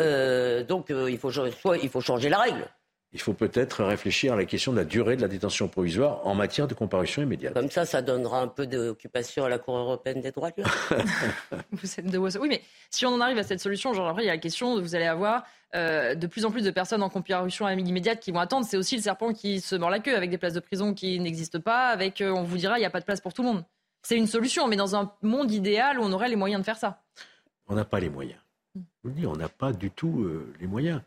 [0.00, 2.68] Euh, donc euh, il faut soit il faut changer la règle.
[3.14, 6.34] Il faut peut-être réfléchir à la question de la durée de la détention provisoire en
[6.34, 7.52] matière de comparution immédiate.
[7.52, 11.60] Comme ça, ça donnera un peu d'occupation à la Cour européenne des droits de l'homme.
[11.72, 14.26] vous êtes de Oui, mais si on en arrive à cette solution, genre après, il
[14.28, 17.68] y a la question, vous allez avoir de plus en plus de personnes en comparution
[17.68, 18.64] immédiate qui vont attendre.
[18.66, 21.20] C'est aussi le serpent qui se mord la queue avec des places de prison qui
[21.20, 23.48] n'existent pas, avec, on vous dira, il n'y a pas de place pour tout le
[23.48, 23.64] monde.
[24.02, 26.76] C'est une solution, mais dans un monde idéal où on aurait les moyens de faire
[26.76, 27.02] ça.
[27.68, 28.40] On n'a pas les moyens.
[28.74, 31.00] Je vous le dis, on n'a pas du tout euh, les moyens.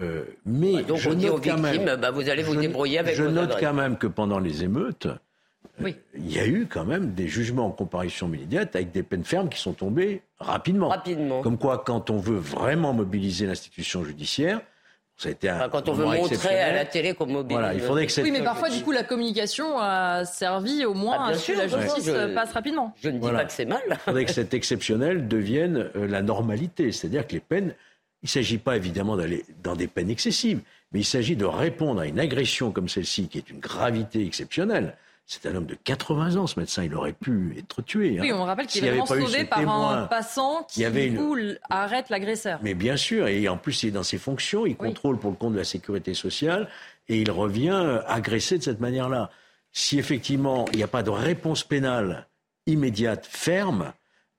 [0.00, 2.56] Euh, mais donc je on note dit aux quand victimes, même, bah, vous allez vous
[2.56, 5.08] débrouiller avec Je note quand même que pendant les émeutes,
[5.82, 9.24] euh, il y a eu quand même des jugements en comparution immédiate avec des peines
[9.24, 10.88] fermes qui sont tombées rapidement.
[10.88, 11.42] Rapidement.
[11.42, 14.62] Comme quoi, quand on veut vraiment mobiliser l'institution judiciaire,
[15.70, 17.58] quand on veut montrer à la télé qu'on mobilise.
[17.58, 21.16] Voilà, il faudrait que Oui, mais parfois, du coup, la communication a servi au moins
[21.18, 22.94] ah, à ce que la justice passe rapidement.
[23.02, 23.82] Je ne dis pas que c'est mal.
[23.90, 26.92] Il faudrait que cet exceptionnel devienne euh, la normalité.
[26.92, 27.74] C'est-à-dire que les peines,
[28.22, 30.60] il ne s'agit pas évidemment d'aller dans des peines excessives,
[30.92, 34.94] mais il s'agit de répondre à une agression comme celle-ci, qui est une gravité exceptionnelle.
[35.32, 36.82] C'est un homme de 80 ans, ce médecin.
[36.82, 38.18] Il aurait pu être tué.
[38.18, 38.22] Hein.
[38.22, 40.84] Oui, on rappelle qu'il est vraiment sauvé par un passant qui,
[41.70, 42.58] arrête l'agresseur.
[42.64, 45.36] Mais bien sûr, et en plus, il est dans ses fonctions, il contrôle pour le
[45.36, 46.68] compte de la sécurité sociale,
[47.08, 49.30] et il revient agresser de cette manière-là.
[49.70, 52.26] Si effectivement, il n'y a pas de réponse pénale
[52.66, 53.92] immédiate, ferme,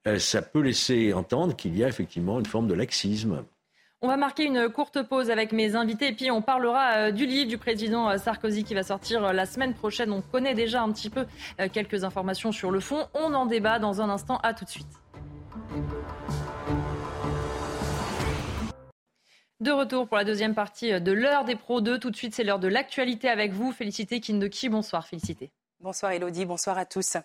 [0.08, 3.46] euh, ça peut laisser entendre qu'il y a effectivement une forme de laxisme.
[4.04, 7.28] On va marquer une courte pause avec mes invités et puis on parlera euh, du
[7.28, 10.12] livre du président euh, Sarkozy qui va sortir euh, la semaine prochaine.
[10.12, 11.28] On connaît déjà un petit peu
[11.72, 13.08] quelques informations sur le fond.
[13.14, 14.38] On en débat dans un instant.
[14.38, 14.88] À tout de suite.
[19.60, 22.00] De retour pour la deuxième partie de l'heure des pros 2.
[22.00, 23.72] Tout de suite, c'est l'heure de l'actualité avec vous.
[23.72, 24.70] Félicité Kindeki.
[24.70, 25.52] Bonsoir, félicité.
[25.84, 27.18] Bonsoir Elodie, bonsoir à tous.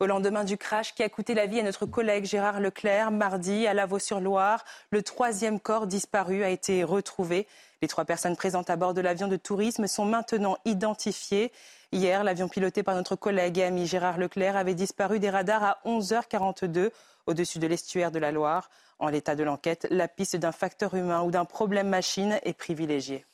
[0.00, 3.68] Au lendemain du crash qui a coûté la vie à notre collègue Gérard Leclerc, mardi
[3.68, 7.46] à Lavaux-sur-Loire, le troisième corps disparu a été retrouvé.
[7.82, 11.52] Les trois personnes présentes à bord de l'avion de tourisme sont maintenant identifiées.
[11.92, 15.78] Hier, l'avion piloté par notre collègue et ami Gérard Leclerc avait disparu des radars à
[15.84, 16.90] 11h42
[17.26, 18.70] au-dessus de l'estuaire de la Loire.
[18.98, 23.24] En l'état de l'enquête, la piste d'un facteur humain ou d'un problème machine est privilégiée.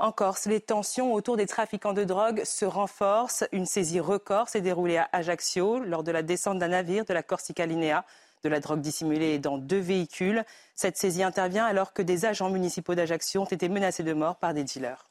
[0.00, 3.44] En Corse, les tensions autour des trafiquants de drogue se renforcent.
[3.52, 7.22] Une saisie record s'est déroulée à Ajaccio lors de la descente d'un navire de la
[7.22, 8.06] Corsica Linea.
[8.42, 10.42] De la drogue dissimulée dans deux véhicules.
[10.74, 14.54] Cette saisie intervient alors que des agents municipaux d'Ajaccio ont été menacés de mort par
[14.54, 15.09] des dealers.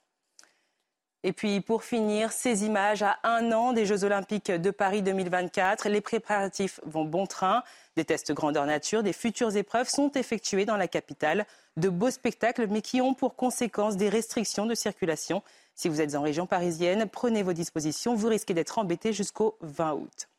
[1.24, 5.90] Et puis pour finir, ces images à un an des Jeux Olympiques de Paris 2024.
[5.90, 7.64] Les préparatifs vont bon train.
[7.98, 11.46] Des tests grandeur nature, des futures épreuves sont effectués dans la capitale.
[11.76, 15.44] De beaux spectacles, mais qui ont pour conséquence des restrictions de circulation.
[15.76, 18.16] Si vous êtes en région parisienne, prenez vos dispositions.
[18.16, 20.30] Vous risquez d'être embêté jusqu'au 20 août.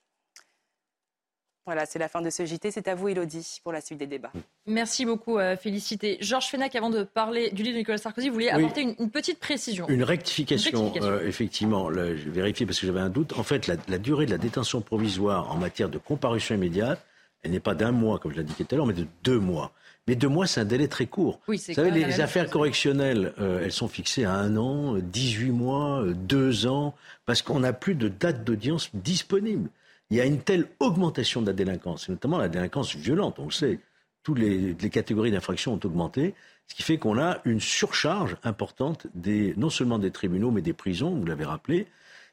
[1.71, 2.73] Voilà, c'est la fin de ce JT.
[2.73, 4.33] C'est à vous, Elodie, pour la suite des débats.
[4.67, 6.19] Merci beaucoup, euh, Félicité.
[6.21, 9.39] Georges Fenac, avant de parler du livre de Nicolas Sarkozy, vous vouliez apporter une, petite
[9.39, 9.87] précision.
[9.89, 11.89] Une rectification, euh, effectivement.
[11.93, 13.39] je vérifie parce que j'avais un doute.
[13.39, 17.07] En fait, la, durée de la détention provisoire en matière de comparution immédiate,
[17.45, 19.39] elle n'est pas d'un mois, comme je l'ai indiqué tout à l'heure, mais de deux
[19.39, 19.71] mois.
[20.09, 21.39] Mais deux mois, c'est un délai très court.
[21.47, 26.67] vous savez, les, affaires correctionnelles, euh, elles sont fixées à un an, 18 mois, deux
[26.67, 29.71] ans, parce qu'on n'a plus de date d'audience disponible
[30.11, 33.47] il y a une telle augmentation de la délinquance, et notamment la délinquance violente, on
[33.47, 33.79] le sait.
[34.23, 36.35] Toutes les, catégories d'infractions ont augmenté,
[36.67, 40.75] ce qui fait qu'on a une surcharge importante des, non seulement des tribunaux, mais des
[40.75, 41.87] prisons, vous l'avez rappelé.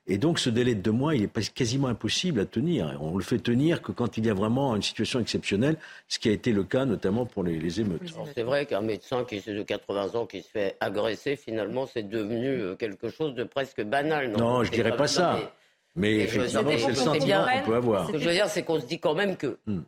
[0.10, 2.98] Et donc ce délai de deux mois, il est quasiment impossible à tenir.
[3.02, 6.30] On le fait tenir que quand il y a vraiment une situation exceptionnelle, ce qui
[6.30, 8.14] a été le cas notamment pour les, émeutes.
[8.34, 12.08] C'est vrai qu'un médecin qui est de 80 ans qui se fait agresser, finalement, c'est
[12.08, 14.32] devenu euh, quelque chose de presque banal.
[14.32, 15.40] Non, non je dirais pas, ça.
[15.42, 15.50] Mais
[16.04, 18.08] effectivement, c'est le sentiment qu'on peut avoir.
[18.08, 19.82] Ce que je veux dire, c'est qu'on se dit quand même que hmm.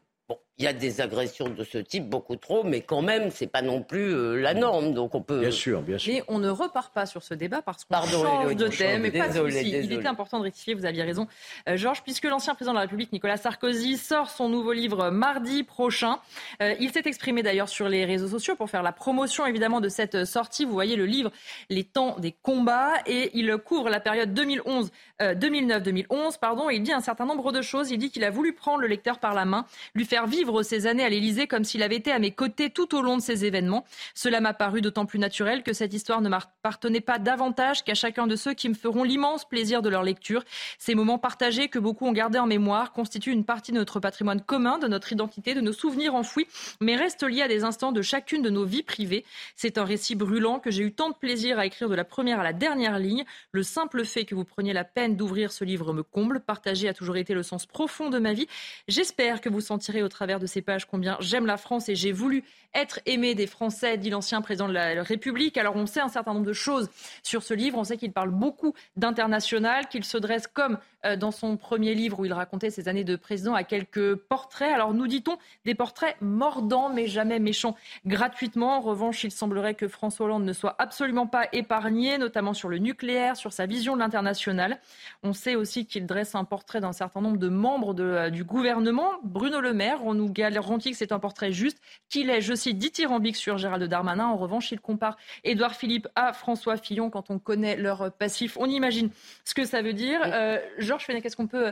[0.60, 3.62] Il y a des agressions de ce type, beaucoup trop, mais quand même, c'est pas
[3.62, 4.94] non plus euh, la norme.
[4.94, 5.40] Donc on peut.
[5.40, 6.14] Bien sûr, bien sûr.
[6.14, 9.04] Mais on ne repart pas sur ce débat parce qu'on change de thème.
[9.04, 10.74] Mais pas de Il était important de rectifier.
[10.74, 11.28] Vous aviez raison,
[11.70, 15.64] euh, Georges, puisque l'ancien président de la République, Nicolas Sarkozy, sort son nouveau livre mardi
[15.64, 16.20] prochain.
[16.62, 19.88] Euh, il s'est exprimé d'ailleurs sur les réseaux sociaux pour faire la promotion évidemment de
[19.88, 20.66] cette sortie.
[20.66, 21.32] Vous voyez le livre
[21.70, 24.92] Les temps des combats et il couvre la période 2011,
[25.22, 26.70] 2009-2011, pardon.
[26.70, 27.92] Et il dit un certain nombre de choses.
[27.92, 30.66] Il dit qu'il a voulu prendre le lecteur par la main, lui faire vivre revivre
[30.66, 33.22] ces années à l'Élysée comme s'il avait été à mes côtés tout au long de
[33.22, 33.86] ces événements.
[34.14, 38.28] Cela m'a paru d'autant plus naturel que cette histoire ne m'appartenait pas davantage qu'à chacun
[38.28, 40.44] de ceux qui me feront l'immense plaisir de leur lecture.
[40.78, 44.42] Ces moments partagés que beaucoup ont gardés en mémoire constituent une partie de notre patrimoine
[44.42, 46.48] commun, de notre identité, de nos souvenirs enfouis,
[46.82, 49.26] mais restent liés à des instants de chacune de nos vies privées.
[49.56, 52.40] C'est un récit brûlant que j'ai eu tant de plaisir à écrire de la première
[52.40, 53.26] à la dernière ligne.
[53.52, 56.40] Le simple fait que vous preniez la peine d'ouvrir ce livre me comble.
[56.40, 58.48] Partager a toujours été le sens profond de ma vie.
[58.88, 62.12] J'espère que vous sentirez au travers de ces pages combien j'aime la France et j'ai
[62.12, 65.58] voulu être aimé des Français, dit l'ancien président de la République.
[65.58, 66.90] Alors on sait un certain nombre de choses
[67.24, 67.78] sur ce livre.
[67.78, 70.78] On sait qu'il parle beaucoup d'international, qu'il se dresse comme
[71.18, 74.72] dans son premier livre où il racontait ses années de président à quelques portraits.
[74.74, 78.78] Alors nous dit-on des portraits mordants mais jamais méchants gratuitement.
[78.78, 82.78] En revanche, il semblerait que François Hollande ne soit absolument pas épargné, notamment sur le
[82.78, 84.80] nucléaire, sur sa vision de l'international.
[85.24, 88.44] On sait aussi qu'il dresse un portrait d'un certain nombre de membres de, euh, du
[88.44, 89.14] gouvernement.
[89.24, 92.78] Bruno Le Maire, on nous garantit que c'est un portrait juste, qu'il est, je cite,
[92.78, 94.26] dithyrambique sur Gérald Darmanin.
[94.26, 98.58] En revanche, il compare Édouard Philippe à François Fillon quand on connaît leur passif.
[98.60, 99.10] On imagine
[99.46, 100.22] ce que ça veut dire.
[100.26, 100.60] Euh,
[100.90, 101.72] Georges Fenech, qu'est-ce qu'on peut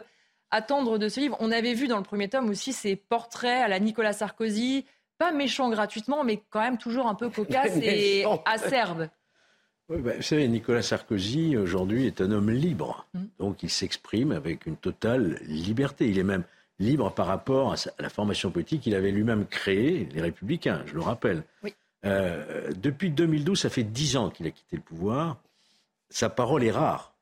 [0.52, 1.36] attendre de ce livre?
[1.40, 4.86] On avait vu dans le premier tome aussi ces portraits à la Nicolas Sarkozy,
[5.18, 9.10] pas méchants gratuitement, mais quand même toujours un peu cocasse et acerbes.
[9.90, 13.08] Oui, bah, vous savez, Nicolas Sarkozy, aujourd'hui, est un homme libre.
[13.14, 13.20] Mmh.
[13.40, 16.10] Donc, il s'exprime avec une totale liberté.
[16.10, 16.44] Il est même
[16.78, 21.00] libre par rapport à, la formation politique qu'il avait lui-même créée, les Républicains, je le
[21.00, 21.44] rappelle.
[22.06, 25.38] Euh, depuis 2012, ça fait dix ans qu'il a quitté le pouvoir.
[26.10, 27.14] Sa parole est rare,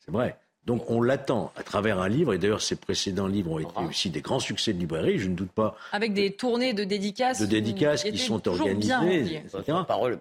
[0.00, 0.38] c'est vrai.
[0.66, 4.10] Donc on l'attend à travers un livre, et d'ailleurs ses précédents livres ont été aussi
[4.10, 5.76] des grands succès de librairie, je ne doute pas.
[5.92, 7.40] Avec des tournées de dédicaces.
[7.40, 9.78] De dédicaces qui sont organisées, etc.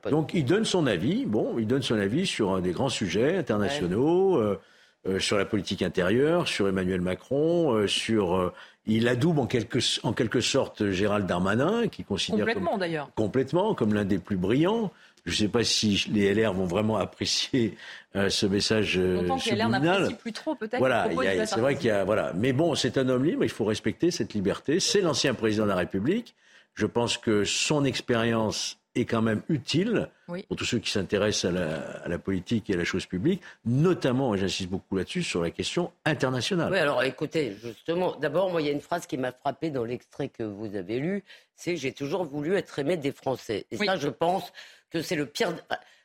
[0.09, 4.37] Donc il donne son avis, bon, il donne son avis sur des grands sujets internationaux.
[4.37, 4.59] Euh,
[5.05, 8.53] euh, sur la politique intérieure, sur Emmanuel Macron, euh, sur euh,
[8.85, 13.93] il adoube en quelque, en quelque sorte Gérald Darmanin, qui considère complètement d'ailleurs complètement comme
[13.93, 14.91] l'un des plus brillants.
[15.25, 17.77] Je ne sais pas si les LR vont vraiment apprécier
[18.13, 20.79] ce message LR n'apprécient plus trop peut-être.
[20.79, 21.09] Voilà,
[21.45, 24.11] c'est vrai qu'il y a voilà, mais bon, c'est un homme libre, il faut respecter
[24.11, 24.79] cette liberté.
[24.79, 26.35] C'est l'ancien président de la République.
[26.73, 30.09] Je pense que son expérience est quand même utile
[30.47, 34.37] pour tous ceux qui s'intéressent à la, politique et à la chose publique, notamment, et
[34.37, 36.71] j'insiste beaucoup là-dessus, sur la question internationale.
[36.71, 39.83] Oui, alors écoutez, justement, d'abord, moi, il y a une phrase qui m'a frappé dans
[39.83, 41.23] l'extrait que vous avez lu,
[41.55, 43.65] c'est j'ai toujours voulu être aimé des Français.
[43.71, 44.51] Et ça, je pense
[44.93, 45.53] que c'est le pire.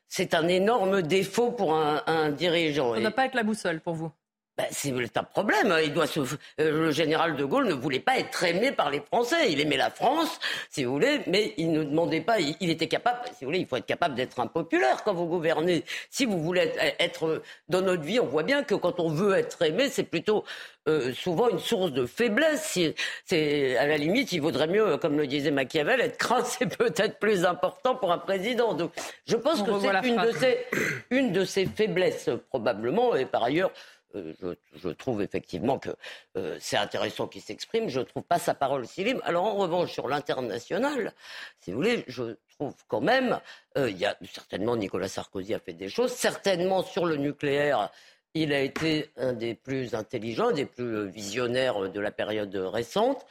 [0.08, 2.94] C'est un énorme défaut pour un, un dirigeant.
[2.94, 4.10] Ne va pas être la boussole pour vous
[4.58, 5.72] ben, c'est un problème.
[5.84, 6.18] Il doit se...
[6.18, 6.26] Euh,
[6.58, 9.52] le général de Gaulle ne voulait pas être aimé par les Français.
[9.52, 12.40] Il aimait la France, si vous voulez, mais il ne demandait pas.
[12.40, 15.84] Il, était capable, si vous voulez, il faut être capable d'être impopulaire quand vous gouvernez.
[16.10, 19.62] Si vous voulez être, dans notre vie, on voit bien que quand on veut être
[19.62, 20.44] aimé, c'est plutôt
[20.88, 22.80] euh, souvent une source de faiblesse.
[23.24, 27.20] C'est à la limite, il vaudrait mieux, comme le disait Machiavel, être craint, c'est peut-être
[27.20, 28.74] plus important pour un président.
[28.74, 28.90] Donc,
[29.24, 29.70] je pense que
[30.40, 30.66] c'est
[31.10, 33.70] une une de ses faiblesses probablement, et par ailleurs.
[34.14, 34.32] Euh,
[34.74, 35.90] je, trouve effectivement que
[36.36, 37.88] euh, c'est intéressant qu'il s'exprime.
[37.88, 39.20] Je ne trouve pas sa parole si libre.
[39.24, 41.12] Alors en revanche, sur l'international,
[41.60, 43.40] si vous voulez, je trouve quand même,
[43.76, 46.12] euh, il y a certainement Nicolas Sarkozy a fait des choses.
[46.12, 47.90] Certainement sur le nucléaire,
[48.34, 53.26] il a été un des plus intelligents, des plus visionnaires de la période récente.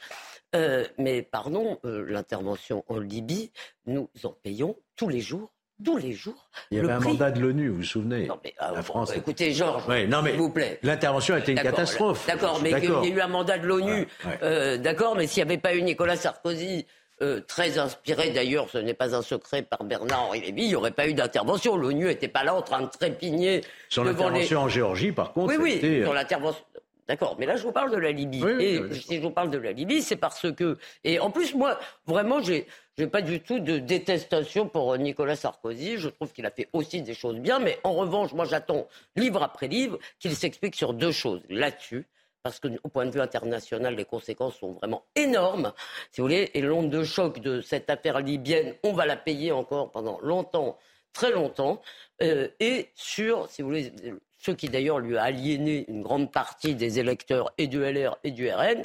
[0.98, 3.52] mais pardon, l'intervention en Libye,
[3.86, 5.52] nous en payons tous les jours
[5.84, 6.48] tous les jours.
[6.70, 9.12] Il y avait un mandat de l'ONU, vous vous souvenez ah, La France.
[9.14, 10.78] Écoutez, Georges, s'il vous plaît.
[10.82, 12.26] L'intervention a été une catastrophe.
[12.26, 14.06] D'accord, mais il y a eu un mandat de l'ONU.
[14.42, 16.86] Euh, d'accord, mais s'il n'y avait pas eu Nicolas Sarkozy,
[17.20, 20.92] euh, très inspiré d'ailleurs, ce n'est pas un secret par Bernard-Henri Lévy, il n'y aurait
[20.92, 21.76] pas eu d'intervention.
[21.76, 23.62] L'ONU n'était pas là en train de trépigner.
[23.88, 25.52] Sur l'intervention en Géorgie, par contre.
[25.58, 26.62] Oui, oui, sur l'intervention.
[27.08, 28.44] D'accord, mais là je vous parle de la Libye.
[28.60, 31.78] et si je vous parle de la Libye, c'est parce que et en plus moi
[32.06, 32.66] vraiment j'ai
[32.98, 35.96] j'ai pas du tout de détestation pour euh, Nicolas Sarkozy.
[35.96, 39.42] Je trouve qu'il a fait aussi des choses bien, mais en revanche moi j'attends livre
[39.42, 42.06] après livre qu'il s'explique sur deux choses là-dessus.
[42.42, 45.72] Parce qu'au point de vue international, les conséquences sont vraiment énormes,
[46.12, 46.50] si vous voulez.
[46.54, 50.78] Et l'onde de choc de cette affaire libyenne, on va la payer encore pendant longtemps,
[51.12, 51.82] très longtemps.
[52.22, 53.92] Euh, et sur, si vous voulez,
[54.38, 58.30] ce qui d'ailleurs lui a aliéné une grande partie des électeurs et du LR et
[58.30, 58.82] du RN,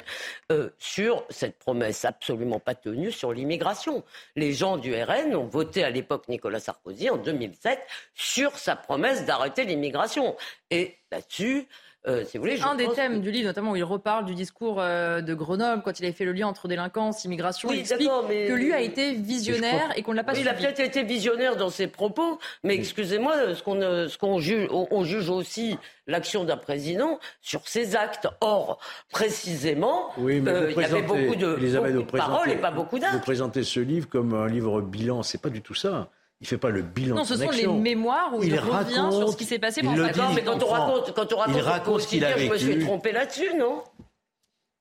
[0.52, 4.04] euh, sur cette promesse absolument pas tenue sur l'immigration.
[4.36, 7.80] Les gens du RN ont voté à l'époque Nicolas Sarkozy en 2007
[8.14, 10.36] sur sa promesse d'arrêter l'immigration.
[10.70, 11.68] Et là-dessus,
[12.06, 14.76] Euh, si vous voulez, un des thèmes du livre, notamment où il reparle du discours
[14.78, 17.70] euh, de Grenoble quand il avait fait le lien entre délinquance, immigration.
[17.72, 20.54] il explique que lui a été visionnaire et qu'on ne l'a pas oui, Il a
[20.54, 25.30] peut-être été visionnaire dans ses propos, mais excusez-moi, ce qu'on ce qu'on juge, on, juge
[25.30, 28.28] aussi l'action d'un président sur ses actes.
[28.42, 28.78] Or,
[29.10, 33.14] précisément, oui, mais il y avait beaucoup de, beaucoup de paroles et pas beaucoup d'actes.
[33.14, 36.10] Vous présentez ce livre comme un livre bilan, c'est pas du tout ça.
[36.44, 37.16] Il fait pas le bilan.
[37.16, 40.04] Non, ce sont les mémoires où il, revient sur ce qui s'est passé pendant
[40.34, 42.58] mais quand on raconte, quand on raconte, il raconte ce qu'il a vécu.
[42.58, 43.82] Je me suis trompé là-dessus, non?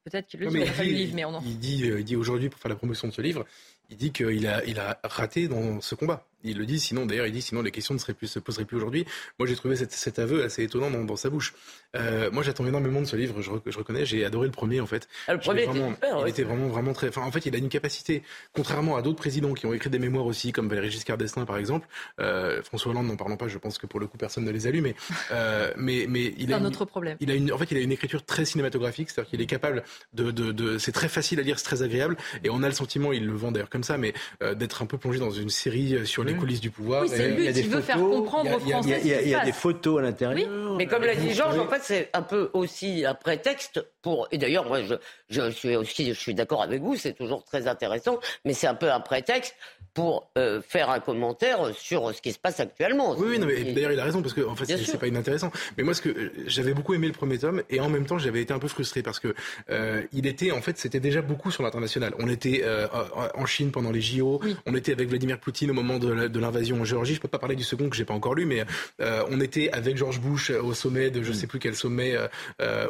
[0.04, 2.60] Peut-être qu'il le dit, il, livre, mais on il dit, euh, il dit aujourd'hui pour
[2.60, 3.46] faire la promotion de ce livre,
[3.90, 6.28] il dit qu'il a, il a raté dans ce combat.
[6.44, 8.66] Il le dit, sinon d'ailleurs il dit sinon les questions ne seraient plus, se poseraient
[8.66, 9.06] plus aujourd'hui.
[9.40, 11.54] Moi j'ai trouvé cet, aveu assez étonnant dans, sa bouche.
[11.96, 14.86] Euh, moi j'attends énormément de ce livre, je, je reconnais, j'ai adoré le premier en
[14.86, 15.08] fait.
[15.28, 17.10] Ah, le premier vraiment, il était vraiment vraiment très.
[17.10, 20.00] Enfin en fait il a une capacité, contrairement à d'autres présidents qui ont écrit des
[20.00, 21.88] mémoires aussi, comme Valéry Giscard d'Estaing par exemple.
[22.20, 24.68] Euh, François Hollande n'en parlons pas, je pense que pour le coup personne ne les
[24.68, 24.96] a lus, mais
[25.32, 27.18] euh, mais mais il a un autre problème.
[27.20, 29.84] Il a une, en fait il a une écriture très cinématographique, c'est-à-dire qu'il est capable
[30.14, 32.76] de, de, de c'est très facile à lire, c'est très agréable, et on a le
[32.76, 35.50] sentiment, il le vend d'ailleurs comme ça, mais euh, d'être un peu plongé dans une
[35.50, 39.02] série sur les coulisses du pouvoir il y a des photos, faire comprendre aux Français.
[39.04, 40.78] Il y a, des photos à l'intérieur.
[40.78, 44.28] Mais comme l'a dit Georges, en fait, c'est un peu aussi un prétexte pour.
[44.32, 44.96] Et d'ailleurs, moi, je,
[45.30, 48.76] je, suis aussi, je suis d'accord avec vous, c'est toujours très intéressant, mais c'est un
[48.76, 49.56] peu un prétexte
[49.94, 53.16] pour euh, faire un commentaire sur ce qui se passe actuellement.
[53.18, 55.52] Oui, oui non, mais d'ailleurs, il a raison, parce que en fait, c'est pas inintéressant.
[55.78, 58.42] Mais moi, ce que j'avais beaucoup aimé le premier tome, et en même temps, j'avais
[58.42, 59.36] été un peu frustré parce que
[59.70, 62.14] euh, il était, en fait, c'était déjà beaucoup sur l'international.
[62.20, 62.88] On était euh,
[63.36, 66.86] en Chine pendant les JO, on était avec Vladimir Poutine au moment de l'invasion en
[66.86, 67.16] Géorgie.
[67.16, 68.66] Je peux pas parler du second que j'ai pas encore lu, mais
[69.00, 72.16] on était avec George Bush au sommet de je sais plus quel sommet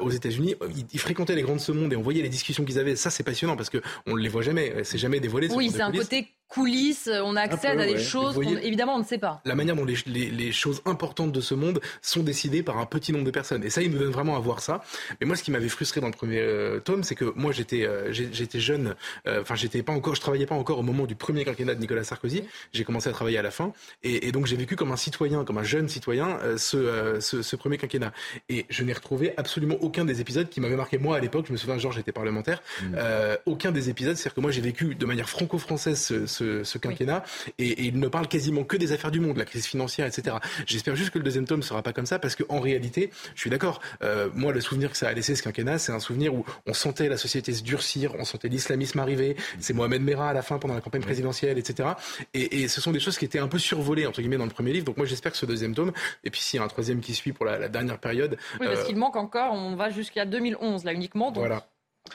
[0.02, 0.56] aux États-Unis.
[0.94, 2.96] Il, fréquentait les grands de ce monde et on voyait les discussions qu'ils avaient.
[2.96, 4.74] Ça, c'est passionnant parce que on les voit jamais.
[4.84, 5.50] C'est jamais dévoilé.
[5.52, 9.42] Oui, c'est un côté coulisses, on accède à des choses évidemment on ne sait pas.
[9.46, 13.26] La manière dont les, choses importantes de ce monde sont décidées par un petit nombre
[13.26, 13.64] de personnes.
[13.64, 14.84] Et ça, il me donne vraiment à voir ça.
[15.20, 17.86] Mais moi, ce qui m'avait frustré dans le premier euh, tome, c'est que moi, j'étais
[17.86, 18.96] euh, j'étais jeune,
[19.28, 21.80] euh, enfin, j'étais pas encore, je travaillais pas encore au moment du premier quinquennat de
[21.80, 22.44] Nicolas Sarkozy.
[22.72, 23.74] J'ai commencé à travailler à la fin.
[24.04, 28.12] Et, donc, j'ai vécu comme un citoyen, comme un jeune citoyen, ce, ce, premier quinquennat.
[28.50, 31.46] Et je n'ai retrouvé absolument aucun des épisodes qui m'avaient marqué moi à l'époque.
[31.48, 32.62] Je me souviens, Georges était parlementaire.
[32.82, 32.98] Mmh.
[33.46, 36.43] aucun des épisodes, c'est-à-dire que moi, j'ai vécu de manière franco-française ce ce,
[36.78, 37.24] quinquennat
[37.58, 40.38] et, il ne parle quasiment que des affaires du monde, la crise financière, etc.
[40.66, 43.42] J'espère juste que le deuxième tome ne sera pas comme ça parce qu'en réalité, je
[43.42, 43.82] suis d'accord.
[44.04, 46.74] Euh, moi, le souvenir que ça a laissé ce quinquennat, c'est un souvenir où on
[46.74, 49.36] sentait la société se durcir, on sentait l'islamisme arriver.
[49.60, 51.90] C'est Mohamed Merah à la fin pendant la campagne présidentielle, etc.
[52.34, 54.74] Et, ce sont des choses qui étaient un peu survolées entre guillemets dans le premier
[54.74, 54.86] livre.
[54.86, 55.92] Donc moi, j'espère que ce deuxième tome,
[56.24, 58.38] et puis s'il y a un troisième qui suit pour la, dernière période.
[58.60, 59.54] Oui, parce euh, qu'il manque encore.
[59.54, 61.32] On va jusqu'à 2011 là uniquement.
[61.32, 61.40] Donc...
[61.40, 61.68] Voilà.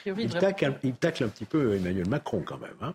[0.07, 2.77] il, tacle, il, tacle, un petit peu Emmanuel Macron quand même.
[2.81, 2.95] Hein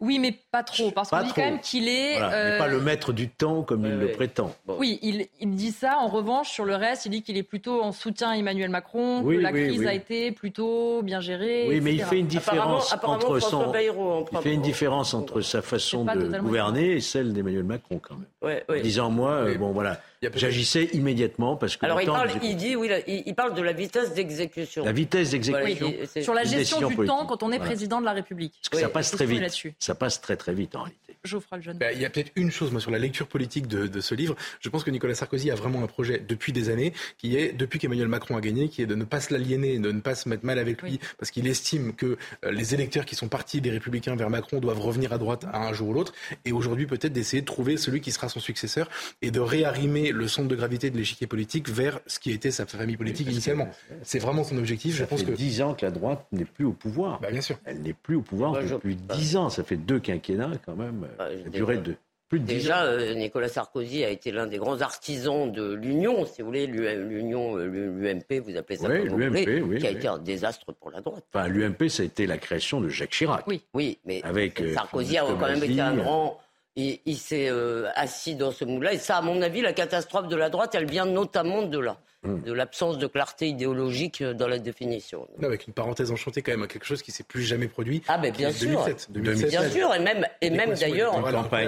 [0.00, 2.18] oui, mais pas trop, parce qu'on dit quand même qu'il est...
[2.20, 4.54] pas le maître du temps comme il le prétend.
[4.66, 5.98] Oui, il, dit ça.
[5.98, 9.22] En revanche, sur le reste, il dit qu'il est plutôt en soutien à Emmanuel Macron,
[9.22, 11.66] que la crise a été plutôt bien gérée.
[11.68, 13.72] Oui, mais il fait une différence entre son...
[13.74, 18.60] il fait une différence entre sa façon de gouverner et celle d'Emmanuel Macron quand même.
[18.68, 20.00] En disant moi, euh, bon voilà,
[20.34, 21.84] j'agissais immédiatement parce que...
[21.84, 24.84] Alors il, parle, il dit, oui, il, parle de la vitesse d'exécution.
[24.84, 25.92] La vitesse d'exécution.
[26.20, 28.54] sur la gestion du temps quand on est président de la République.
[28.62, 29.42] Parce que ça passe très vite
[29.88, 31.07] ça passe très très vite en réalité.
[31.24, 31.58] Geoffroy.
[31.74, 34.36] Bah, il y a peut-être une chose moi sur la lecture politique de, ce livre.
[34.60, 37.78] Je pense que Nicolas Sarkozy a vraiment un projet depuis des années qui est depuis
[37.78, 40.28] qu'Emmanuel Macron a gagné, qui est de ne pas se l'aliéner, de ne pas se
[40.28, 43.70] mettre mal avec lui, parce qu'il estime que euh, les électeurs qui sont partis des
[43.70, 46.12] Républicains vers Macron doivent revenir à droite à un jour ou l'autre,
[46.44, 48.88] et aujourd'hui peut-être d'essayer de trouver celui qui sera son successeur
[49.22, 52.66] et de réarrimer le centre de gravité de l'échiquier politique vers ce qui était sa
[52.66, 53.68] famille politique initialement.
[54.02, 54.96] C'est vraiment son objectif.
[54.96, 57.20] Ça je pense fait que dix ans que la droite n'est plus au pouvoir.
[57.20, 57.58] Bah, bien sûr.
[57.64, 59.48] Elle n'est plus au pouvoir depuis dix ans.
[59.48, 61.07] Ça fait deux quinquennats quand même.
[61.16, 61.94] Bah, duré de
[62.28, 66.42] plus de Déjà, euh, Nicolas Sarkozy a été l'un des grands artisans de l'Union, si
[66.42, 70.18] vous voulez, l'Union, euh, l'UMP, vous appelez ça comme vous voulez, qui a été un
[70.18, 71.24] désastre pour la droite.
[71.32, 73.46] Enfin, l'UMP, ça a été la création de Jacques Chirac.
[73.46, 76.38] Oui, oui mais Avec, euh, Sarkozy a quand même été un grand
[76.76, 77.50] il, s'est
[77.96, 78.92] assis dans ce moule-là.
[78.92, 81.98] Et ça, à mon avis, la catastrophe de la droite, elle vient notamment de là.
[82.24, 82.40] Hmm.
[82.42, 85.28] de l'absence de clarté idéologique euh, dans la définition.
[85.40, 88.02] avec une parenthèse enchantée quand même, quelque chose qui s'est plus jamais produit.
[88.08, 91.14] Ah ben bien sûr, 2007, bien sûr, et même et même d'ailleurs,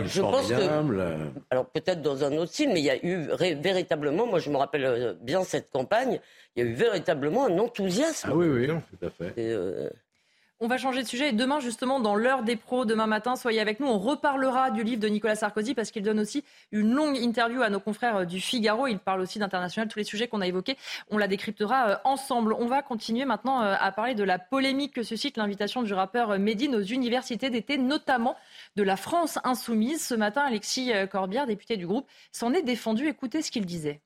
[0.06, 3.28] je pense que, alors peut-être dans un autre style, mais il y a eu
[3.60, 6.18] véritablement, moi je me rappelle euh, bien cette campagne,
[6.56, 8.30] il y a eu véritablement un enthousiasme.
[8.32, 9.32] Ah oui oui, tout à fait.
[9.38, 9.88] Euh,
[10.62, 13.60] on va changer de sujet et demain justement dans l'heure des pros, demain matin, soyez
[13.60, 13.86] avec nous.
[13.86, 17.70] On reparlera du livre de Nicolas Sarkozy parce qu'il donne aussi une longue interview à
[17.70, 18.86] nos confrères du Figaro.
[18.86, 20.76] Il parle aussi d'international, tous les sujets qu'on a évoqués.
[21.10, 22.52] On la décryptera euh, ensemble.
[22.52, 26.38] On va continuer maintenant euh, à parler de la polémique que suscite l'invitation du rappeur
[26.38, 28.36] Medine aux universités d'été, notamment
[28.76, 30.04] de la France insoumise.
[30.04, 33.08] Ce matin, Alexis euh, Corbière, député du groupe, s'en est défendu.
[33.08, 34.02] Écoutez ce qu'il disait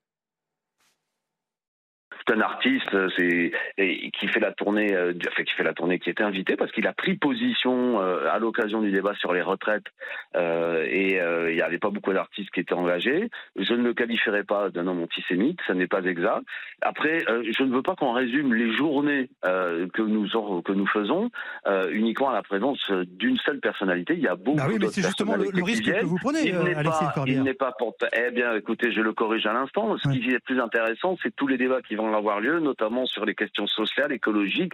[2.27, 6.11] c'est un artiste, c'est qui fait la tournée, euh, enfin qui fait la tournée, qui
[6.11, 9.87] était invité parce qu'il a pris position euh, à l'occasion du débat sur les retraites
[10.37, 13.29] euh, et il n'y avait pas beaucoup d'artistes qui étaient engagés.
[13.57, 16.45] Je ne le qualifierais pas d'un homme antisémite, ça n'est pas exact.
[16.83, 20.25] Après, je ne veux pas qu'on résume les journées que nous
[20.62, 21.31] que nous faisons
[21.91, 24.14] uniquement à la présence d'une seule personnalité.
[24.14, 26.55] Il y a beaucoup bah oui, mais c'est justement le, risque que vous prenez, il
[26.55, 27.95] Alexis pas, Il n'est pas pour...
[28.16, 29.97] Eh bien, écoutez, je le corrige à l'instant.
[29.99, 33.25] Ce qui est plus intéressant, c'est tous les débats qui vont avoir lieu, notamment sur
[33.25, 34.73] les questions sociales, écologiques,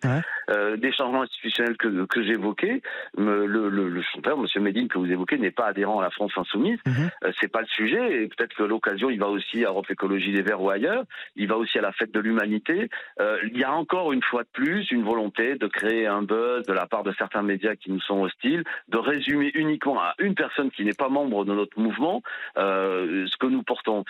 [0.50, 2.82] euh, des changements institutionnels que, que j'évoquais.
[3.16, 4.62] Le, le, le, chanteur, M.
[4.62, 6.78] Médine, que vous évoquez, n'est pas adhérent à la France insoumise.
[6.86, 7.10] Mhm.
[7.24, 8.22] Euh, c'est pas le sujet.
[8.22, 11.04] Et peut-être que l'occasion, il va aussi à Europe Écologie des Verts ou ailleurs.
[11.36, 12.88] Il va aussi à la fête de l'humanité.
[13.20, 16.66] Euh, il y a encore une fois de plus une volonté de créer un buzz
[16.66, 20.34] de la part de certains médias qui nous sont hostiles, de résumer uniquement à une
[20.34, 22.22] personne qui n'est pas membre de notre mouvement
[22.56, 24.04] ce que nous portons.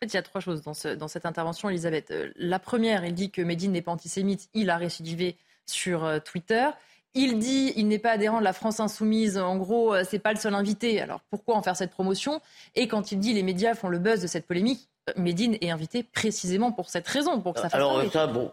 [0.00, 2.12] En fait, il y a trois choses dans, dans cette intervention, Elisabeth.
[2.12, 4.48] Euh, la première, il dit que Médine n'est pas antisémite.
[4.54, 5.36] Il a récidivé
[5.66, 6.68] sur euh, Twitter.
[7.14, 9.38] Il dit il n'est pas adhérent de la France insoumise.
[9.38, 11.00] En gros, euh, c'est pas le seul invité.
[11.00, 12.40] Alors pourquoi en faire cette promotion?
[12.76, 16.04] Et quand il dit les médias font le buzz de cette polémique, Médine est invité
[16.04, 18.52] précisément pour cette raison, pour que ça fasse Alors ça, bon,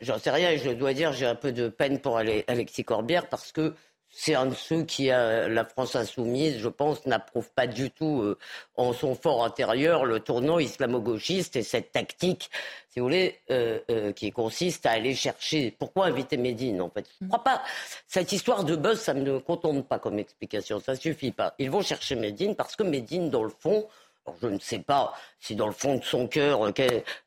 [0.00, 0.56] j'en sais rien.
[0.56, 3.74] Je dois dire, j'ai un peu de peine pour Alexis Corbière parce que
[4.10, 8.22] c'est un de ceux qui, a la France insoumise, je pense, n'approuve pas du tout
[8.22, 8.38] euh,
[8.76, 12.50] en son fort intérieur le tournant islamo-gauchiste et cette tactique,
[12.88, 15.74] si vous voulez, euh, euh, qui consiste à aller chercher.
[15.78, 17.06] Pourquoi inviter Médine, en fait?
[17.20, 17.62] Je ne crois pas.
[18.08, 20.80] Cette histoire de buzz, ça ne me contente pas comme explication.
[20.80, 21.54] Ça suffit pas.
[21.58, 23.86] Ils vont chercher Médine parce que Médine, dans le fond,
[24.42, 26.70] je ne sais pas si dans le fond de son cœur, euh,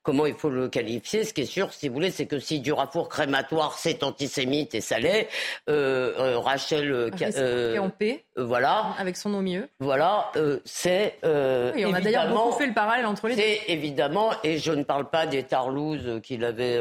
[0.03, 1.23] comment il faut le qualifier.
[1.23, 4.75] Ce qui est sûr, si vous voulez, c'est que si du rapport crématoire, c'est antisémite
[4.75, 5.27] et ça l'est,
[5.69, 7.11] euh, euh, Rachel
[7.75, 10.31] Campé, voilà, avec son nom mieux, voilà,
[10.65, 13.41] c'est oui, on a d'ailleurs beaucoup fait le parallèle entre les deux.
[13.41, 16.79] C'est évidemment, et je ne parle pas des tarlouses qu'il avait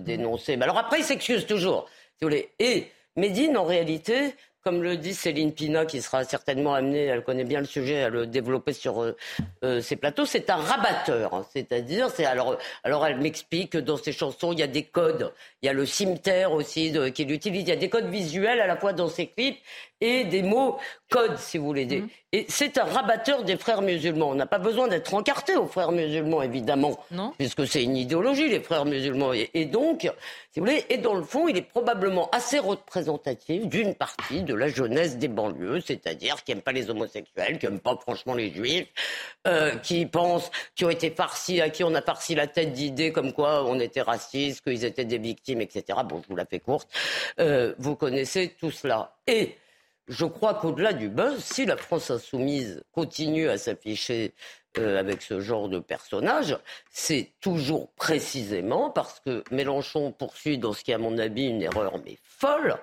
[0.00, 0.56] dénoncées.
[0.56, 1.88] Mais alors après, il s'excuse toujours,
[2.18, 2.50] si vous voulez.
[2.58, 7.44] Et Médine, en réalité, comme le dit Céline Pina, qui sera certainement amenée, elle connaît
[7.44, 9.16] bien le sujet, à le développer sur euh,
[9.64, 11.34] euh, ses plateaux, c'est un rabatteur.
[11.34, 11.46] Hein.
[11.52, 15.32] C'est-à-dire, c'est alors, alors elle m'explique que dans ses chansons, il y a des codes.
[15.62, 17.62] Il y a le cimetière aussi qu'il utilise.
[17.62, 19.58] Il y a des codes visuels à la fois dans ses clips
[20.00, 20.78] et des mots
[21.10, 21.84] codes, si vous voulez.
[21.84, 22.08] Mhm.
[22.32, 24.28] Et c'est un rabatteur des frères musulmans.
[24.28, 27.32] On n'a pas besoin d'être encarté aux frères musulmans, évidemment, non.
[27.36, 29.32] puisque c'est une idéologie, les frères musulmans.
[29.32, 30.02] Et, donc,
[30.52, 34.54] si vous voulez, et dans le fond, il est probablement assez représentatif d'une partie de
[34.54, 38.52] la jeunesse des banlieues, c'est-à-dire qui n'aime pas les homosexuels, qui n'aime pas franchement les
[38.54, 38.86] juifs,
[39.48, 43.10] euh, qui pensent, qui ont été farcis, à qui on a farci la tête d'idées
[43.10, 45.98] comme quoi on était raciste, qu'ils étaient des victimes, etc.
[46.04, 46.88] Bon, je vous la fais courte.
[47.40, 49.16] Euh, vous connaissez tout cela.
[49.26, 49.56] Et
[50.10, 54.34] je crois qu'au-delà du buzz, si la France insoumise continue à s'afficher
[54.76, 56.58] euh, avec ce genre de personnage,
[56.90, 61.62] c'est toujours précisément parce que Mélenchon poursuit dans ce qui est à mon avis une
[61.62, 62.76] erreur mais folle,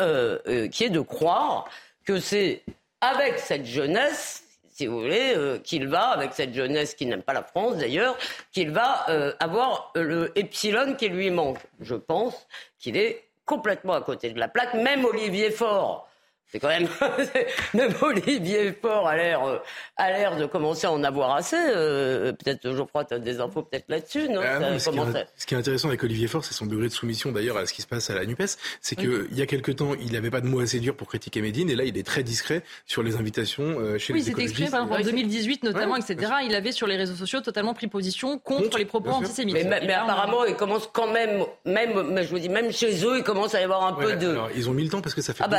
[0.00, 1.68] euh, euh, qui est de croire
[2.04, 2.62] que c'est
[3.00, 7.42] avec cette jeunesse si vous voulez, qu'il va, avec cette jeunesse qui n'aime pas la
[7.42, 8.16] France d'ailleurs,
[8.50, 9.04] qu'il va
[9.38, 11.58] avoir le epsilon qui lui manque.
[11.80, 12.46] Je pense
[12.78, 14.72] qu'il est complètement à côté de la plaque.
[14.72, 16.09] Même Olivier Faure,
[16.52, 16.88] c'est quand même
[17.74, 19.58] même Olivier Faure a l'air euh,
[19.96, 21.56] a l'air de commencer à en avoir assez.
[21.56, 25.88] Euh, peut-être Geoffroy, tu as des infos peut-être là-dessus, non, ah ce, qui est, intéressant
[25.88, 28.14] avec Olivier Faure, c'est son degré de soumission d'ailleurs à ce qui se passe à
[28.14, 28.40] la Nupes.
[28.80, 31.42] C'est qu'il y a quelque temps, il n'avait pas de mots assez durs pour critiquer
[31.42, 34.58] Médine, et là, il est très discret sur les invitations euh, chez les écologistes.
[34.58, 36.32] Oui, c'est exprimé en 2018 notamment, etc.
[36.44, 39.56] Il avait sur les réseaux sociaux totalement pris position contre, les propos antisémites.
[39.66, 43.54] Mais, apparemment, il commence quand même, même, je vous dis, même chez eux, il commence
[43.54, 44.36] à y avoir un peu de.
[44.56, 45.44] ils ont mis le temps parce que ça fait.
[45.44, 45.58] Ah bah,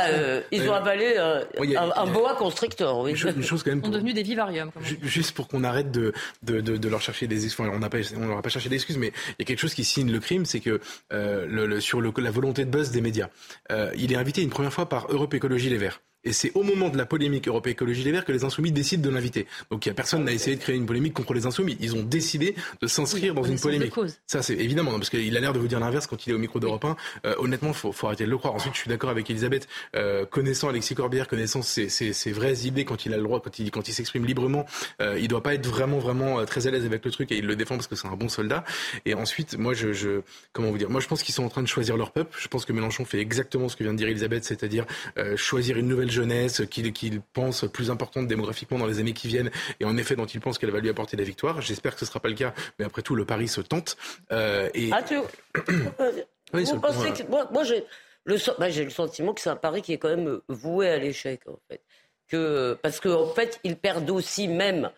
[0.50, 1.44] ils ont euh,
[1.96, 3.00] un, boa constrictor.
[3.00, 3.12] Oui.
[3.12, 3.80] Une, chose quand même.
[3.80, 3.88] Pour...
[3.88, 4.70] Ils sont devenus des vivariums.
[5.02, 6.12] Juste pour qu'on arrête de,
[6.42, 7.66] de, de, leur chercher des excuses.
[7.66, 9.74] on n'a pas, on leur a pas cherché d'excuses, mais il y a quelque chose
[9.74, 10.80] qui signe le crime, c'est que
[11.12, 13.28] euh, le, sur le, la volonté de buzz des médias.
[13.70, 16.00] Euh, il est invité une première fois par Europe Écologie Les Verts.
[16.24, 19.02] Et c'est au moment de la polémique Europe Écologie Les Verts que les Insoumis décident
[19.02, 19.46] de l'inviter.
[19.70, 21.76] Donc il y a personne n'a essayé de créer une polémique contre les Insoumis.
[21.80, 23.92] Ils ont décidé de s'inscrire dans une polémique.
[24.26, 26.38] Ça c'est évidemment parce qu'il a l'air de vous dire l'inverse quand il est au
[26.38, 26.96] micro d'Europe 1.
[27.26, 28.54] Euh, honnêtement, faut, faut arrêter de le croire.
[28.54, 32.66] Ensuite, je suis d'accord avec Elisabeth, euh, connaissant Alexis Corbière, connaissant ses, ses, ses, vraies
[32.66, 34.66] idées quand il a le droit, quand il quand il s'exprime librement,
[35.00, 37.38] euh, il doit pas être vraiment vraiment euh, très à l'aise avec le truc et
[37.38, 38.64] il le défend parce que c'est un bon soldat.
[39.06, 40.20] Et ensuite, moi je, je
[40.52, 42.36] comment vous dire, moi je pense qu'ils sont en train de choisir leur peuple.
[42.38, 44.86] Je pense que Mélenchon fait exactement ce que vient de dire Elisabeth, c'est-à-dire
[45.18, 49.28] euh, choisir une nouvelle jeunesse qui qu'il pense plus importante démographiquement dans les années qui
[49.28, 49.50] viennent
[49.80, 51.60] et en effet dont il pense qu'elle va lui apporter la victoire.
[51.60, 53.96] J'espère que ce ne sera pas le cas, mais après tout, le pari se tente.
[54.30, 54.90] Euh, et...
[54.92, 55.16] Ah, tu...
[56.52, 57.28] Vous pensez que...
[57.28, 57.84] Moi, j'ai
[58.24, 61.40] le, bah, le sentiment que c'est un pari qui est quand même voué à l'échec,
[61.48, 61.82] en fait.
[62.28, 62.78] Que...
[62.82, 64.90] Parce qu'en en fait, ils perdent aussi même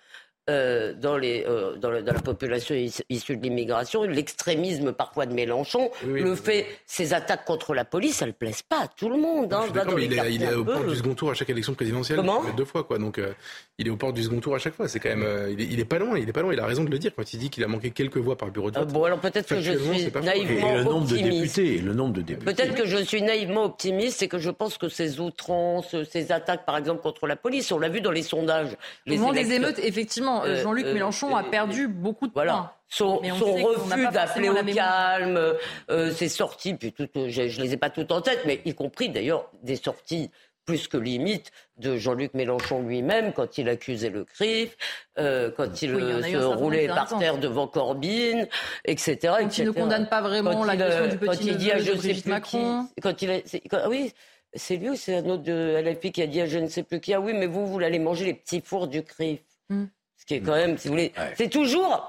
[0.51, 2.74] euh, dans, les, euh, dans, la population
[3.09, 8.28] issue de l'immigration, l'extrémisme parfois de Mélenchon, le fait, ces attaques contre la police, elles
[8.28, 9.55] ne plaisent pas à tout le monde.
[9.55, 9.64] Hein,
[9.97, 12.18] il, est, il est, au port du second tour à chaque élection présidentielle.
[12.18, 12.99] Comment deux fois, quoi.
[12.99, 13.32] Donc, euh,
[13.78, 14.86] il est au port du second tour à chaque fois.
[14.86, 16.18] C'est quand même, il est, pas loin.
[16.18, 16.53] Il est pas loin.
[16.53, 18.51] Il a raison de le dire quand il dit qu'il a manqué quelques voix par
[18.51, 18.92] bureau de vote.
[18.92, 21.57] bon, alors peut-être que je suis naïvement et le nombre optimiste.
[21.57, 22.53] De députés, le nombre de députés.
[22.53, 26.66] Peut-être que je suis naïvement optimiste, c'est que je pense que ces outrances, ces attaques,
[26.66, 28.76] par exemple, contre la police, on l'a vu dans les sondages.
[29.07, 32.76] Les Au des émeutes, effectivement, Jean-Luc Mélenchon Mélenchon a perdu beaucoup de voilà.
[32.89, 35.55] Son, son refus d'appeler au calme,
[35.91, 38.74] euh, ses sorties, puis tout, je ne les ai pas toutes en tête, mais y
[38.74, 40.30] compris d'ailleurs des sorties
[40.64, 44.76] plus que limite de Jean-Luc Mélenchon lui-même quand il accusait le CRIF,
[45.18, 48.47] euh, quand il euh, se roulait par terre devant Corbyn,
[48.85, 49.35] etc.
[49.41, 52.26] Quand il ne condamne pas vraiment l'agression du petit il dit à je sais plus
[52.26, 52.87] Macron.
[52.95, 54.12] Qui, quand il a, quand, oui,
[54.55, 56.82] c'est lui ou c'est un autre de LFI qui a dit à je ne sais
[56.82, 59.41] plus qui, ah oui, mais vous, vous allez manger les petits fours du CRIF.
[59.68, 59.87] Hmm.
[60.25, 62.09] Ce qui est quand même, si vous voulez, c'est toujours,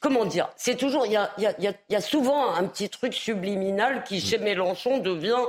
[0.00, 3.14] comment dire, c'est toujours, il y a, y, a, y a, souvent un petit truc
[3.14, 5.46] subliminal qui, chez Mélenchon, devient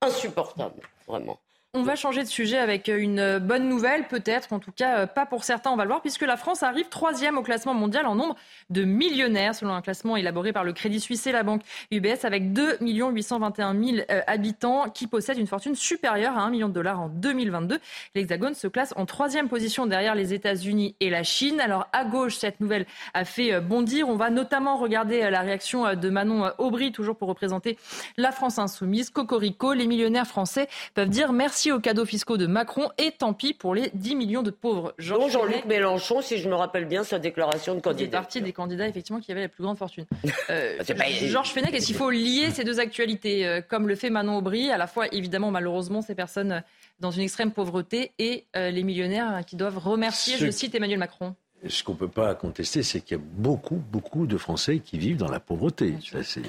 [0.00, 1.40] insupportable, vraiment.
[1.72, 5.44] On va changer de sujet avec une bonne nouvelle, peut-être, en tout cas pas pour
[5.44, 8.34] certains, on va le voir, puisque la France arrive troisième au classement mondial en nombre
[8.70, 11.62] de millionnaires, selon un classement élaboré par le Crédit Suisse et la banque
[11.92, 16.72] UBS, avec 2 821 000 habitants qui possèdent une fortune supérieure à 1 million de
[16.72, 17.78] dollars en 2022.
[18.16, 21.60] L'Hexagone se classe en troisième position derrière les États-Unis et la Chine.
[21.60, 24.08] Alors à gauche, cette nouvelle a fait euh, bondir.
[24.08, 27.78] On va notamment regarder euh, la réaction euh, de Manon Aubry, toujours pour représenter
[28.16, 29.10] la France insoumise.
[29.10, 33.34] Cocorico, les millionnaires français peuvent dire merci Merci aux cadeaux fiscaux de Macron et tant
[33.34, 34.94] pis pour les 10 millions de pauvres.
[34.96, 38.04] Jean-Luc Mélenchon, si je me rappelle bien sa déclaration de candidat.
[38.04, 40.06] Il partie des candidats effectivement qui avaient la plus grande fortune.
[40.48, 40.78] Euh,
[41.26, 44.70] Georges Fenech, est-ce qu'il faut lier ces deux actualités, euh, comme le fait Manon Aubry,
[44.70, 46.60] à la fois évidemment malheureusement ces personnes euh,
[46.98, 51.34] dans une extrême pauvreté et les millionnaires qui doivent remercier, je cite Emmanuel Macron
[51.68, 54.98] ce qu'on ne peut pas contester, c'est qu'il y a beaucoup, beaucoup de Français qui
[54.98, 55.94] vivent dans la pauvreté.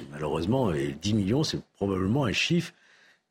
[0.09, 2.73] malheureusement, et 10 millions, c'est probablement un chiffre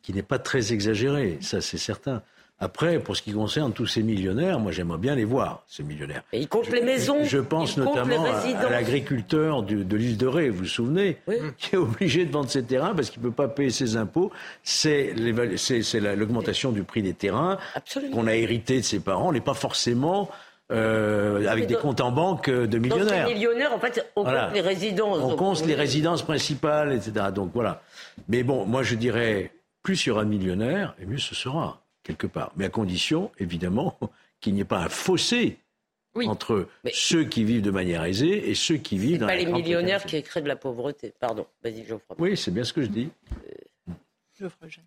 [0.02, 2.22] qui n'est pas très exagéré, ça c'est certain.
[2.62, 6.22] Après, pour ce qui concerne tous ces millionnaires, moi j'aimerais bien les voir, ces millionnaires.
[6.34, 7.24] Et ils comptent les maisons.
[7.24, 11.16] Je pense notamment à, l'agriculteur de, l'île de Ré, vous vous souvenez,
[11.56, 14.30] qui est obligé de vendre ses terrains parce qu'il ne peut pas payer ses impôts.
[14.62, 17.56] C'est l'augmentation du prix des terrains
[18.12, 19.30] qu'on a hérité de ses parents.
[19.30, 20.28] On n'est pas forcément
[20.70, 23.24] euh, avec des comptes en banque de millionnaires.
[23.24, 25.18] Dans millionnaires, en fait, on compte les résidences.
[25.22, 27.28] On compte les résidences principales, etc.
[27.34, 27.80] Donc voilà.
[28.28, 29.50] Mais bon, moi je dirais
[29.82, 32.52] plus il y aura de millionnaires, et mieux ce sera, quelque part.
[32.56, 33.98] Mais à condition, évidemment,
[34.40, 35.58] qu'il n'y ait pas un fossé
[36.14, 40.04] entre ceux qui vivent de manière aisée et ceux qui vivent dans pas les millionnaires
[40.04, 41.14] qui créent de la pauvreté.
[41.20, 42.16] Pardon, vas-y, Geoffroy.
[42.18, 43.10] Oui, c'est bien ce que je dis.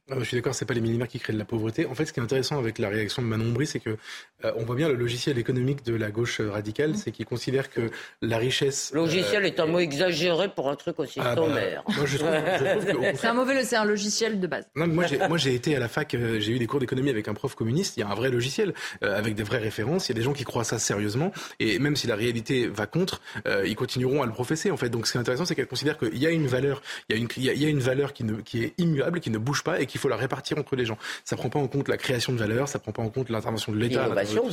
[0.09, 1.85] Ah, je suis d'accord, c'est pas les millionnaires qui créent de la pauvreté.
[1.85, 3.97] En fait, ce qui est intéressant avec la réaction de Manon Bry, c'est que
[4.45, 6.95] euh, on voit bien le logiciel économique de la gauche radicale, mmh.
[6.95, 7.89] c'est qu'il considère que
[8.21, 8.91] la richesse.
[8.93, 11.83] Logiciel est un mot exagéré pour un truc aussi ah, bah, sommaire.
[13.15, 14.67] c'est un mauvais, c'est un logiciel de base.
[14.75, 17.33] Non, moi, j'ai été à la fac, euh, j'ai eu des cours d'économie avec un
[17.33, 17.97] prof communiste.
[17.97, 18.73] Il y a un vrai logiciel
[19.03, 20.09] euh, avec des vraies références.
[20.09, 22.87] Il y a des gens qui croient ça sérieusement, et même si la réalité va
[22.87, 23.21] contre,
[23.65, 24.71] ils continueront à le professer.
[24.71, 26.81] En fait, donc, ce qui est intéressant, c'est qu'elle considère qu'il y a une valeur,
[27.09, 29.29] il y a une, il y a une valeur qui, ne, qui est immuable, qui
[29.29, 30.97] ne bouge pas et qu'il faut la répartir entre les gens.
[31.23, 33.71] Ça prend pas en compte la création de valeur, ça prend pas en compte l'intervention
[33.71, 34.43] de l'État, l'innovation,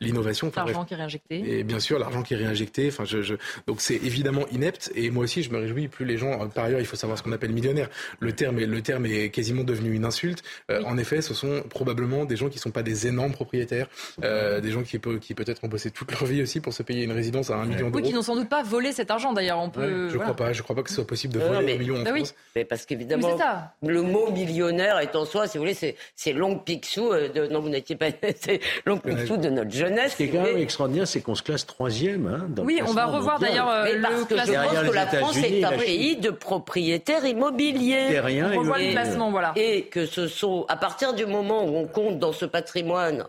[0.00, 1.58] l'innovation, l'argent qui est réinjecté.
[1.58, 2.88] Et bien sûr, l'argent qui est réinjecté.
[2.88, 3.34] Enfin, je, je...
[3.66, 4.90] donc c'est évidemment inepte.
[4.94, 5.88] Et moi aussi, je me réjouis.
[5.88, 7.88] Plus les gens, par ailleurs, il faut savoir ce qu'on appelle millionnaire.
[8.20, 10.42] Le terme est, le terme est quasiment devenu une insulte.
[10.70, 13.88] Euh, en effet, ce sont probablement des gens qui sont pas des énormes propriétaires,
[14.24, 16.82] euh, des gens qui, peut, qui peut-être ont bossé toute leur vie aussi pour se
[16.82, 17.96] payer une résidence à un million d'euros.
[17.96, 19.58] Oui, qui n'ont sans doute pas volé cet argent d'ailleurs.
[19.58, 20.08] On peut.
[20.10, 20.52] je crois pas.
[20.52, 22.34] Je crois pas que ce soit possible de voler un million en bah France.
[22.56, 23.36] Mais parce qu'évidemment,
[23.82, 25.76] le mot millionnaire est en soi, si vous voulez,
[26.14, 27.12] c'est l'oncle Picsou.
[27.12, 28.06] Euh, de, non, vous n'étiez pas.
[28.40, 30.12] c'est l'oncle Picsou de notre jeunesse.
[30.12, 32.26] Ce qui est quand même extraordinaire, c'est qu'on se classe troisième.
[32.26, 35.06] Hein, dans oui, on va revoir d'ailleurs euh, le parce que je pense que la
[35.06, 38.20] France est un pays de propriétaires immobiliers.
[38.20, 39.52] Rien on revoit le classement, voilà.
[39.56, 43.24] Et que ce sont, à partir du moment où on compte dans ce patrimoine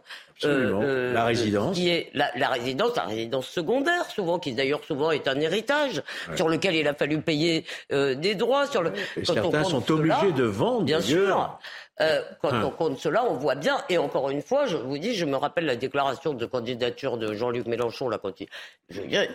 [0.45, 1.75] euh, la résidence.
[1.75, 6.01] Qui est la, la, résidence, la résidence secondaire, souvent, qui d'ailleurs souvent est un héritage
[6.35, 8.67] sur lequel il a fallu payer euh, des droits.
[8.67, 10.83] Sur le, certains sont obligés de vendre.
[10.83, 11.59] Bien sûr.
[11.99, 13.77] Euh, quand on compte cela, on voit bien.
[13.89, 17.33] Et encore une fois, je vous dis, je me rappelle la déclaration de candidature de
[17.33, 18.47] Jean-Luc Mélenchon là quand il,
[18.89, 19.27] je veux dire,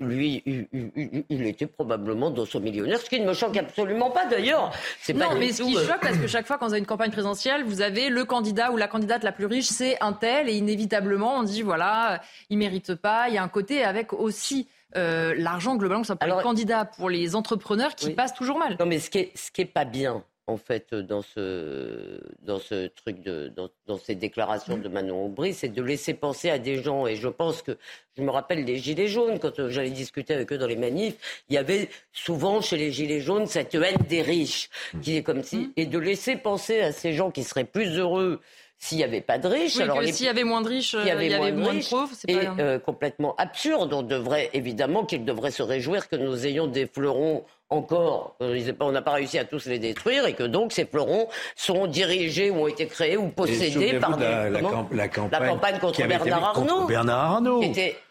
[0.00, 4.72] lui, il, était probablement dans son millionnaire, ce qui ne me choque absolument pas d'ailleurs.
[5.00, 6.86] C'est non, mais ce qui euh, choque, parce que chaque fois quand vous avez une
[6.86, 10.48] campagne présidentielle, vous avez le candidat ou la candidate la plus riche, c'est un tel,
[10.48, 13.28] et inévitablement on dit voilà, il mérite pas.
[13.28, 14.68] Il y a un côté avec aussi.
[14.96, 18.78] Euh, l'argent globalement, ça pour les candidats, pour les entrepreneurs qui passent toujours mal.
[18.80, 22.58] Non, mais ce qui est, ce qui est pas bien, en fait, dans ce, dans
[22.58, 23.52] ce truc, de,
[23.86, 27.06] dans, ces déclarations de Manon Aubry, c'est de laisser penser à des gens.
[27.06, 27.76] Et je pense que,
[28.16, 31.44] je me rappelle les Gilets jaunes, quand euh, j'allais discuter avec eux dans les manifs,
[31.50, 34.70] il y avait souvent chez les Gilets jaunes cette haine des riches,
[35.02, 38.40] qui est comme si, et de laisser penser à ces gens qui seraient plus heureux
[38.78, 39.80] s'il n'y avait pas de riches.
[39.80, 42.12] alors s'il y avait moins de riches, il y avait, moins, de, pauvres.
[42.14, 42.54] C'est pas...
[42.58, 43.92] Euh, complètement absurde.
[43.92, 48.92] On devrait évidemment qu'ils devraient se réjouir que nous ayons des fleurons encore, euh, on
[48.92, 52.62] n'a pas réussi à tous les détruire et que donc ces fleurons sont dirigés ou
[52.62, 54.60] ont été créés ou possédés par la, la,
[55.08, 56.86] campagne, contre Bernard Arnault.
[56.86, 57.60] Bernard Arnault.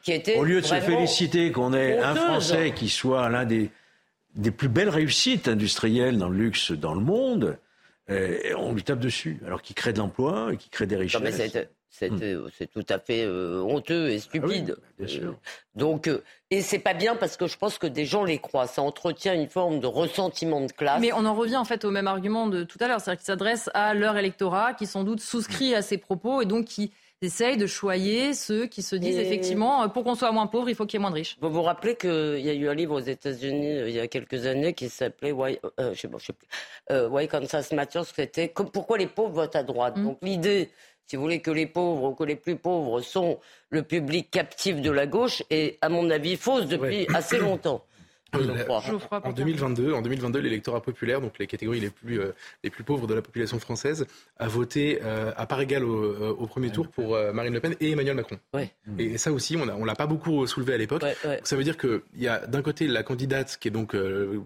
[0.03, 3.71] Qui était, Au lieu de se féliciter qu'on ait un Français qui soit l'un des,
[4.35, 7.57] des plus belles réussites industrielles dans le luxe dans le monde,
[8.09, 11.67] euh, on lui tape dessus, alors qu'il crée de l'emploi et qu'il crée des richesses.
[11.89, 14.75] C'est tout à fait euh, honteux et ah stupide.
[14.97, 15.35] bien sûr.
[15.75, 16.09] donc,
[16.51, 18.67] et c'est pas bien parce que je pense que des gens les croient.
[18.67, 21.01] Ça entretient une forme de ressentiment de classe.
[21.01, 23.25] Mais on en revient en fait au même argument de tout à l'heure, c'est-à-dire qu'il
[23.25, 26.91] s'adresse à leur électorat qui sans doute souscrit à ces propos et donc qui
[27.23, 30.85] essayent de choyer ceux qui se disent effectivement, pour qu'on soit moins pauvre, il faut
[30.85, 31.35] qu'il y ait moins de riches.
[31.41, 34.45] Vous vous rappelez qu'il y a eu un livre aux États-Unis il y a quelques
[34.45, 36.47] années qui s'appelait Why, je sais pas, je sais plus,
[37.07, 39.97] Why Kansas Matters, c'était pourquoi les pauvres votent à droite?
[39.97, 40.03] Hmm.
[40.03, 40.69] Donc l'idée
[41.07, 43.39] si vous voulez, que les pauvres ou que les plus pauvres sont
[43.69, 47.83] le public captif de la gauche est, à mon avis, fausse depuis assez longtemps.
[48.33, 53.07] En 2022, en 2022, l'électorat populaire, donc les catégories les plus, euh, les plus pauvres
[53.07, 54.05] de la population française,
[54.37, 57.75] a voté euh, à part égale au, euh, au premier tour pour Marine Le Pen
[57.79, 58.37] et Emmanuel Macron.
[58.99, 61.03] Et, ça aussi, on ne on l'a pas beaucoup soulevé à l'époque.
[61.43, 63.95] Ça veut dire qu'il y a d'un côté la candidate qui est donc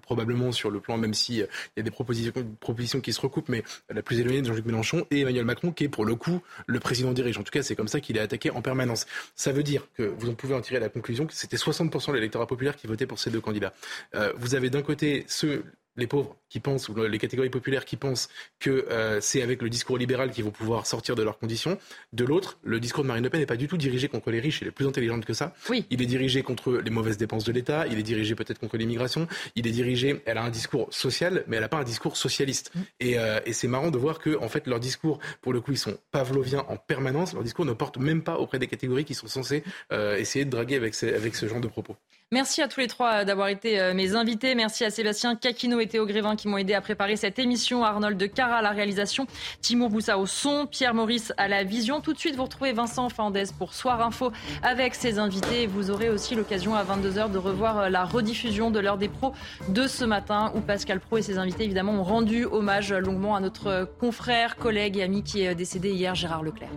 [0.01, 3.49] probablement sur le plan, même s'il il y a des propositions, propositions qui se recoupent,
[3.49, 6.41] mais la plus éloignée de Jean-Luc Mélenchon et Emmanuel Macron qui est pour le coup
[6.67, 7.37] le président dirige.
[7.37, 9.05] En tout cas, c'est comme ça qu'il est attaqué en permanence.
[9.35, 12.15] Ça veut dire que vous en pouvez en tirer la conclusion que c'était 60% de
[12.15, 13.70] l'électorat populaire qui votait pour ces deux candidats.
[14.15, 15.63] Euh, vous avez d'un côté ceux
[15.97, 19.69] les pauvres qui pensent, ou les catégories populaires qui pensent que euh, c'est avec le
[19.69, 21.77] discours libéral qu'ils vont pouvoir sortir de leurs conditions.
[22.13, 24.39] De l'autre, le discours de Marine Le Pen n'est pas du tout dirigé contre les
[24.39, 25.53] riches, il est plus intelligente que ça.
[25.69, 25.85] Oui.
[25.89, 29.27] Il est dirigé contre les mauvaises dépenses de l'État, il est dirigé peut-être contre l'immigration,
[29.55, 32.71] il est dirigé, elle a un discours social, mais elle n'a pas un discours socialiste.
[32.73, 32.79] Mm.
[33.01, 35.71] Et, euh, et c'est marrant de voir que, en fait, leurs discours, pour le coup,
[35.71, 39.13] ils sont pavloviens en permanence, leurs discours ne portent même pas auprès des catégories qui
[39.13, 41.97] sont censées euh, essayer de draguer avec, avec ce genre de propos.
[42.33, 44.55] Merci à tous les trois d'avoir été mes invités.
[44.55, 47.83] Merci à Sébastien Caquino et Théo Grévin qui m'ont aidé à préparer cette émission.
[47.83, 49.27] Arnold de Cara à la réalisation,
[49.59, 51.99] Timour Boussa au son, Pierre Maurice à la vision.
[51.99, 54.31] Tout de suite, vous retrouvez Vincent Fandès pour Soir Info
[54.63, 55.67] avec ses invités.
[55.67, 59.33] Vous aurez aussi l'occasion à 22h de revoir la rediffusion de l'heure des pros
[59.67, 63.41] de ce matin où Pascal Pro et ses invités évidemment ont rendu hommage longuement à
[63.41, 66.69] notre confrère, collègue et ami qui est décédé hier, Gérard Leclerc.